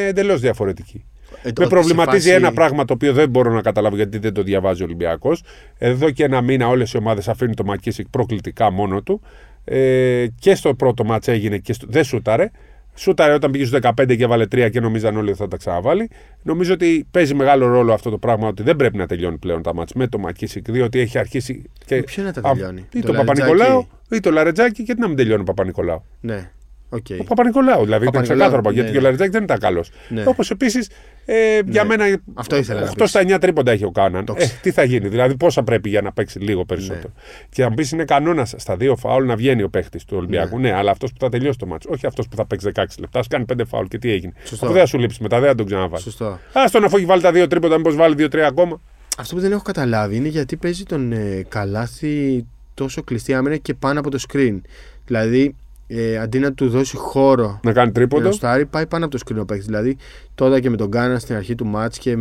[0.07, 1.05] εντελώς διαφορετική.
[1.47, 4.17] Ε, Με ότι σε προβληματίζει φάση- ένα πράγμα το οποίο δεν μπορώ να καταλάβω γιατί
[4.17, 5.43] δεν το διαβάζει ο Ολυμπιακός.
[5.77, 9.21] Εδώ και ένα μήνα όλες οι ομάδες αφήνουν το Μακίσικ προκλητικά μόνο του.
[9.63, 12.51] Ε, και στο πρώτο μάτς έγινε και στο, δεν σούταρε.
[12.95, 16.09] Σούταρε όταν πήγε στους 15 και έβαλε 3 και νομίζαν όλοι ότι θα τα ξαναβάλει.
[16.43, 19.73] Νομίζω ότι παίζει μεγάλο ρόλο αυτό το πράγμα ότι δεν πρέπει να τελειώνει πλέον τα
[19.73, 21.63] μάτς με το Μακίσικ διότι έχει αρχίσει.
[21.85, 21.95] Και...
[21.95, 25.01] Με ποιον να τα Α, τελειώνει, Ή το τον Λαρετζάκη; Παπα-Νικολάου ή το Λαρετζάκη, γιατί
[25.01, 26.51] να μην τελειώνει ο Παπα-Νικολάου; Ναι.
[26.89, 27.05] Οκ.
[27.19, 28.93] Ο Παπα-Νικολάου δηλαδή ήταν Παπα-Νικολάου, ξεκάθαρο ναι, γιατί ναι.
[28.93, 29.89] και ο Λαρετζάκη δεν ήταν καλός.
[30.09, 30.23] Ναι.
[30.27, 30.89] Όπως επίσης
[31.25, 31.97] ε, για Ναι.
[31.97, 32.17] μένα.
[32.33, 33.09] Αυτό ήθελα να 8 πεις.
[33.09, 34.25] στα 9 τρίποντα έχει ο Κάναν.
[34.25, 34.59] Το Ε, ξέρω.
[34.61, 37.13] τι θα γίνει, δηλαδή πόσα πρέπει για να παίξει λίγο περισσότερο.
[37.49, 40.59] Και αν πεις είναι κανόνας στα δύο φάουλ να βγαίνει ο παίχτης του Ολυμπιακού.
[40.59, 41.89] Ναι, αλλά αυτός που θα τελειώσει το μάτσο.
[41.91, 43.21] Όχι αυτός που θα παίξει 16 λεπτά.
[43.21, 44.33] Σου κάνει 5 φάουλ και τι έγινε.
[44.43, 44.65] Σωστό.
[44.65, 46.01] Αφού δεν θα σου λείψει μετά, δεν θα τον ξαναβάλει.
[46.03, 46.25] Σωστό.
[46.25, 48.81] Α τον αφού έχει βάλει τα δύο τρίποντα, μήπως βάλει 2-3 ακόμα.
[49.17, 53.73] Αυτό που δεν έχω καταλάβει είναι γιατί παίζει τον ε, καλάθι τόσο κλειστή άμυνα και
[53.73, 54.61] πάνω από το screen.
[55.05, 55.55] Δηλαδή,
[55.87, 58.27] ε, αντί να του δώσει χώρο Να κάνει για τρίποντο.
[58.27, 59.65] να στάρει, πάει πάνω από το screen ο παίκτης.
[59.65, 59.97] Δηλαδή,
[60.35, 62.15] τώρα και με τον Γκάνα στην αρχή του μάτς και.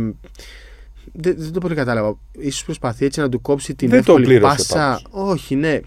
[1.13, 2.17] Δεν, δεν το πολύ κατάλαβα.
[2.31, 5.01] Ίσως προσπαθεί έτσι να του κόψει την Δεν το εύκολη πλήρωσε πάσα.
[5.09, 5.79] Όχι, ναι.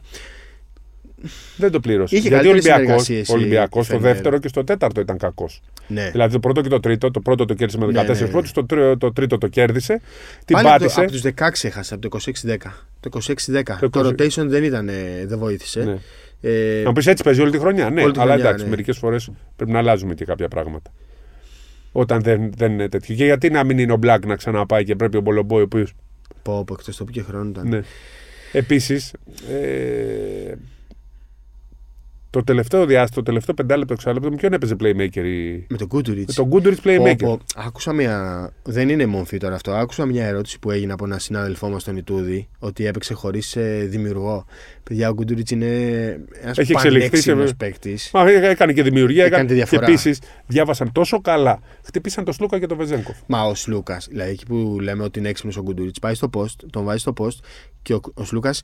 [1.56, 2.16] Δεν το πλήρωσε.
[2.16, 4.12] Είχε Γιατί ο καλύτερες Ολυμπιακό συνεργασίες η- ο Ολυμπιακός η στο Φενέρ.
[4.12, 5.62] δεύτερο και στο τέταρτο ήταν κακός.
[5.86, 6.08] ναι.
[6.10, 7.10] Δηλαδή το πρώτο και το τρίτο.
[7.10, 8.26] Το πρώτο το κέρδισε με 14 Ναι, ναι, ναι.
[8.32, 10.00] πρώτου, το, τρί- το τρίτο το κέρδισε.
[10.44, 11.00] Την Πάλι πάτησε.
[11.00, 12.56] Από, το, από τους 16 έχασε, από το 26-10.
[13.00, 13.62] Το 26-10.
[13.80, 14.06] Το Το, 20.
[14.06, 15.98] rotation δεν, ήταν, ε, δεν βοήθησε.
[16.40, 16.50] Ναι.
[16.50, 17.90] Ε, Να πει έτσι παίζει όλη τη χρονιά.
[17.90, 18.70] Ναι, Όλη τη αλλά χρονιά, εντάξει, ναι.
[18.70, 20.92] μερικές φορές πρέπει να αλλάζουμε και κάποια πράγματα.
[21.92, 23.14] Όταν δεν, δεν είναι τέτοιο.
[23.14, 25.87] Και γιατί να μην είναι ο Μπλακ να ξαναπάει και πρέπει ο Μπολομπόη, ο οποίο.
[26.42, 27.68] πω, πω, εκτός τόπου και χρόνο ήταν.
[27.68, 27.81] Ναι.
[28.53, 29.12] Επίσης.
[29.50, 30.53] Ε,
[32.30, 35.24] το τελευταίο διάστημα, το τελευταίο πεντάλεπτο, εξάλεπτο, με ποιον έπαιζε playmaker.
[35.24, 36.28] η- Με τον Κούντουριτ.
[36.28, 37.36] Με τον Γκούντουριτ playmaker.
[37.56, 38.50] Άκουσα μια.
[38.62, 39.72] Δεν είναι μομφή τώρα αυτό.
[39.72, 44.44] Άκουσα μια ερώτηση που έγινε από έναν συνάδελφό μας τον Ιτούδη ότι έπαιξε χωρίς δημιουργό.
[44.82, 45.66] Παιδιά, ο Κούντουριτ είναι
[46.42, 48.10] ένας Έχει εξελιχθεί σε- πανέξυπνο παίκτης.
[48.12, 49.24] Μα έ- έκανε και δημιουργία.
[49.24, 49.86] Έκανε Έκανε, τη και διαφορά.
[49.86, 51.60] επίσης διάβασαν τόσο καλά.
[51.84, 53.16] Χτύπησαν τον Σλούκα και τον Βεζέγκοφ.
[53.26, 56.54] Μα ο Σλούκας, δηλαδή εκεί που λέμε ότι είναι έξυπνος ο Γκουντουρίτ, πάει στο post,
[56.70, 57.38] τον βάζει στο post
[57.82, 58.62] και ο, ο Σλούκας,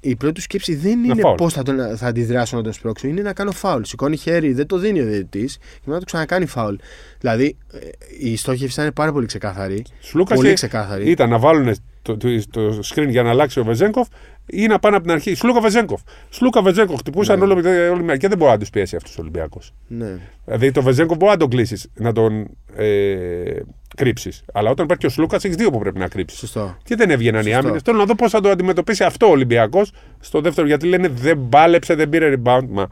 [0.00, 1.34] η πρώτη του σκέψη δεν είναι φάουλ.
[1.36, 3.82] πώς θα, τον- θα αντιδράσω να τον σπρώξω, είναι να κάνω φάουλ.
[3.82, 6.74] Σηκώνει χέρι, δεν το δίνει ο διαιτητής και μετά το ξανακάνει φάουλ.
[7.20, 7.78] Δηλαδή ε,
[8.20, 9.84] η στόχευση ήταν πάρα πολύ ξεκάθαρη.
[10.00, 11.10] Σλούκα Πολύ ξεκάθαρη.
[11.10, 14.08] ήταν να βάλουν το, το, το screen για να αλλάξει ο Βεζέγκοφ
[14.46, 15.34] ή να πάνε από την αρχή.
[15.34, 16.00] Σλούκα Βεζέγκοφ.
[16.30, 16.98] Σλούκα Βεζέγκοφ.
[16.98, 17.44] Χτυπούσαν Ναι.
[17.44, 19.74] όλη, όλη μέρα και δεν μπορεί να τους πιέσει αυτός ο Ολυμπιακός.
[19.88, 20.18] Ναι.
[20.44, 23.60] Δηλαδή το Βεζέγκοφ μπορεί να τον κλείσει, να τον ε,
[23.96, 24.42] κρύψεις.
[24.52, 26.38] Αλλά όταν υπάρχει και ο Σλούκας, έχεις δύο που πρέπει να κρύψεις.
[26.38, 26.76] Σωστό.
[26.84, 27.58] Και δεν έβγαιναν οι Σωστό.
[27.58, 27.82] άμυνες.
[27.82, 30.66] Θέλω να δω πώς θα το αντιμετωπίσει αυτό ο Ολυμπιακός στο δεύτερο.
[30.66, 32.64] Γιατί λένε δεν μπάλεψε, δεν πήρε rebound.
[32.68, 32.86] Μα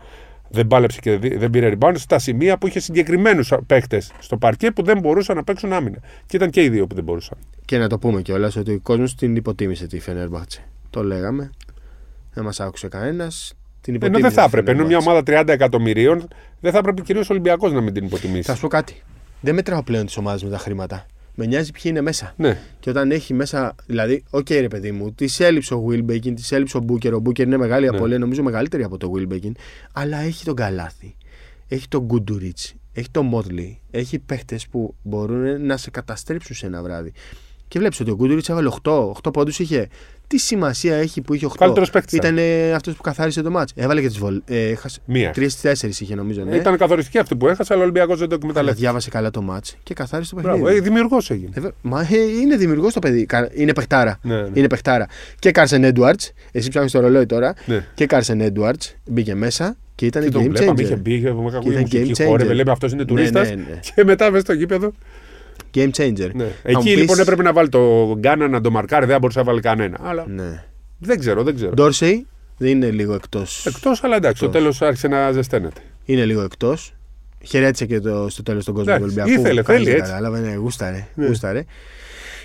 [0.49, 4.71] δεν πάλεψε και δεν- δεν πήρε rebound στα σημεία που είχε συγκεκριμένους παίκτες στο παρκέ
[4.71, 5.99] που δεν μπορούσαν να παίξουν άμυνα.
[6.27, 7.39] Και ήταν και οι δύο που δεν μπορούσαν.
[7.65, 10.65] Και να το πούμε κιόλας ότι ο κόσμος την υποτίμησε τη Φενέρμπαχτσε.
[10.91, 11.51] Το λέγαμε.
[12.35, 13.55] Δεν μας άκουσε κανένας.
[13.81, 14.35] Την Ενώ υποτίμησε.
[14.35, 14.71] δεν θα τη έπρεπε.
[14.79, 15.01] Ενώ μια Fenerbahce.
[15.03, 16.29] ομάδα 30 εκατομμυρίων
[16.61, 18.43] δεν θα έπρεπε κυρίως ο Ολυμπιακός να μην την υποτιμήσει.
[18.43, 19.03] Θα σου πω κάτι.
[19.43, 21.07] Δεν μετράω πλέον τις ομάδες με τα χρήματα.
[21.35, 22.35] Με νοιάζει ποιοι είναι μέσα.
[22.37, 22.59] Ναι.
[22.81, 23.75] Και όταν έχει μέσα.
[23.87, 27.15] Δηλαδή, οκ, ρε παιδί μου, της έλειψε ο Wilbekin, της έλειψε ο Μπούκερ.
[27.15, 27.97] Ο Μπούκερ είναι μεγάλη Ναι.
[27.97, 29.51] απώλεια, νομίζω μεγαλύτερη από το Wilbekin.
[29.93, 31.17] Αλλά έχει τον Καλάθι.
[31.69, 32.59] Έχει τον Γκούντουριτ.
[32.93, 33.81] Έχει τον Μότλι.
[33.91, 37.13] Έχει παίχτες που μπορούν να σε καταστρέψουν σε ένα βράδυ.
[37.69, 39.89] Και βλέπεις ότι ο Γκούντουριτ έβαλε 8, 8 πόντους είχε.
[40.27, 41.53] Τι σημασία έχει που είχε 8.
[41.59, 42.39] Καλύτερος παίκτης Ήταν
[42.75, 43.73] αυτός που καθάρισε το μάτς.
[43.75, 44.43] Έβαλε και τις βολ.
[44.47, 45.01] Ε, έχασε.
[45.05, 45.33] Μία.
[45.37, 46.45] 3-4 είχε νομίζω.
[46.45, 46.57] Ναι.
[46.57, 48.83] Ήταν καθοριστική αυτή που έχασε, αλλά ο Ολυμπιακός δεν το Αλλά εκμεταλλεύτηκε.
[48.85, 50.79] διάβασε καλά το μάτς και καθάρισε το Μπράβο, παιχνίδι.
[50.79, 51.51] ε, δημιουργός έγινε.
[51.55, 53.27] Ε, βε- Μα ε, είναι δημιουργός το παιδί.
[53.27, 54.19] Κα- Είναι παιχτάρα.
[54.23, 54.49] Ναι, ναι.
[54.53, 55.07] Είναι παιχτάρα.
[55.39, 56.21] Και Κάρσεν Έντουαρτ.
[56.53, 57.55] Εσύ ψάχνεις το ρολόι τώρα.
[57.65, 57.87] Ναι.
[57.95, 60.81] Και Κάρσεν Έντουαρτ μπήκε μέσα και ήταν Και τον game βλέπαμε, changer.
[60.85, 62.57] είχε μπει, είχε με κακую Ήταν μουσική game χόρευε, changer.
[62.57, 63.49] λέμε αυτός είναι Ναι, τουρίστας.
[63.49, 63.81] ναι, ναι.
[63.95, 64.93] Και μετά μέσα στο γήπεδο.
[65.75, 66.31] Game changer.
[66.35, 66.45] Ναι.
[66.45, 69.39] Θα μου Εκεί πεις- λοιπόν έπρεπε να βάλει το Γκάνα να το μαρκάρει, δεν μπορούσε
[69.39, 69.99] να βάλει κανένα.
[70.03, 70.65] Αλλά Ναι.
[70.99, 71.73] δεν ξέρω, δεν ξέρω.
[71.75, 73.67] Ντόρσεϊ δεν είναι λίγο εκτός.
[73.67, 74.61] Εκτός, αλλά εντάξει, στο Εκτός.
[74.61, 75.81] τέλος άρχισε να ζεσταίνεται.
[76.05, 76.95] Είναι λίγο εκτός.
[77.45, 79.41] Χαιρέτησε και το, στο τέλος τον κόσμο του Εντάξει, Ολυμπιακού.
[79.41, 80.13] ήθελε, Κανείς θέλει δεν έτσι.
[80.13, 81.07] Κατάλαβε, ναι, γούσταρε.
[81.15, 81.27] Ναι.
[81.27, 81.65] γούσταρε.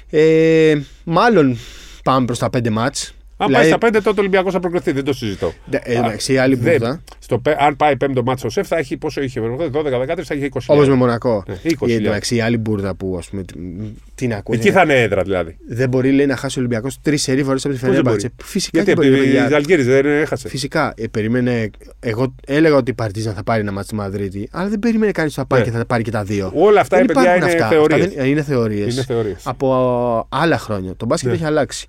[0.10, 1.58] Ε, μάλλον
[2.04, 3.14] πάμε προς τα πέντε μάτς.
[3.38, 5.54] Αν πάει στα πέντε, τότε ο Ολυμπιακός θα προκριθεί, δεν το συζητώ.
[5.66, 7.04] Δε- ε, εντάξει, η άλλη Δεν- μπουρδα.
[7.20, 10.74] στο, πέ- αν πάει πέμπτο μάτσο σεφ, θα έχει πόσο είχε, 12-13, θα έχει 20.
[10.74, 11.44] Όπως με Μονακό.
[11.48, 11.88] Ναι, 20.000.
[11.90, 13.44] Η, εντάξει, η άλλη μπουρδα που ας πούμε.
[14.16, 14.60] Τι να ακούσει.
[14.60, 15.58] Εκεί θα είναι έδρα δηλαδή.
[15.68, 18.32] Δεν μπορεί λέει, να χάσει ο Ολυμπιακός τρεις σερή φορές από τη Πώς δεν Φενέρμπαχτσε.
[18.36, 19.22] μπορεί; Φυσικά Γιατί και από μπορεί.
[19.24, 19.48] τη παιδιά.
[19.50, 20.50] Ζαλγκύρη δεν έχασε.
[20.50, 20.94] Φυσικά.
[20.98, 21.70] Ε, περίμενε.
[22.00, 25.32] Εγώ έλεγα ότι η Παρτίζαν θα πάρει ένα μάτι στη Μαδρίτη, αλλά δεν περίμενε κανείς
[25.32, 25.72] ότι θα πάρει Ναι.
[25.72, 26.52] και θα πάρει και τα δύο.
[26.56, 27.68] Όλα αυτά, δεν παιδιά, υπάρχουν είναι αυτά.
[27.68, 28.06] θεωρίες.
[28.06, 28.94] Αυτά δεν- είναι θεωρίες.
[28.94, 29.42] Είναι θεωρίες.
[29.44, 30.96] Από άλλα χρόνια.
[30.96, 31.36] Το μπάσκετ Ναι.
[31.36, 31.88] έχει αλλάξει.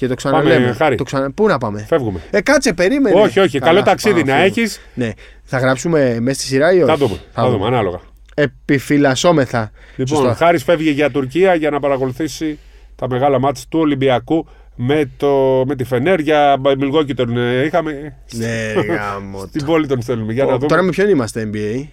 [0.00, 0.06] Πάμε.
[0.06, 0.72] Και το ξαναλέμε.
[0.72, 0.96] Χάρη.
[0.96, 1.30] Το ξανα...
[1.32, 2.20] Πού να πάμε; Φεύγουμε.
[2.30, 3.20] Ε, κάτσε, περίμενε.
[3.20, 3.58] Όχι, όχι.
[3.58, 4.60] Καλά, Καλό ταξίδι πάμε, να φεύγουμε.
[4.62, 4.80] έχεις.
[4.94, 5.10] Ναι.
[5.42, 7.16] Θα γράψουμε μέσα στη σειρά ή όχι; Θα δούμε.
[7.32, 8.00] Θα δούμε, ανάλογα.
[8.34, 9.70] Επιφυλασσόμεθα.
[9.96, 10.30] Λοιπόν, Σωστό.
[10.32, 12.58] ο Χάρης φεύγει για Τουρκία για να παρακολουθήσει
[12.96, 16.20] τα μεγάλα μάτια του Ολυμπιακού με, το, με τη Φενέρ.
[16.20, 18.16] Για Μιλγόκι τον ε, είχαμε.
[18.32, 19.46] Ναι, ρε, γάμο.
[19.46, 20.32] Στην πόλη τον στέλνουμε.
[20.32, 20.66] Για να Ο- δούμε.
[20.68, 21.86] Τώρα με ποιον είμαστε NBA.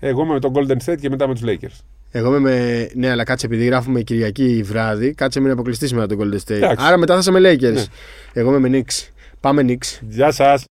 [0.00, 1.78] Εγώ είμαι με τον Golden State και μετά με τους Lakers.
[2.14, 2.88] Εγώ είμαι με.
[2.94, 6.56] Ναι, αλλά κάτσε επειδή γράφουμε Κυριακή βράδυ, κάτσε με να αποκλειστείς με τον Golden State.
[6.56, 6.84] Εντάξει.
[6.86, 7.72] Άρα μετά θα είσαι με Lakers.
[7.72, 7.84] Ναι.
[8.32, 9.08] Εγώ είμαι με Knicks.
[9.40, 9.98] Πάμε Knicks.
[10.08, 10.66] Γεια σας.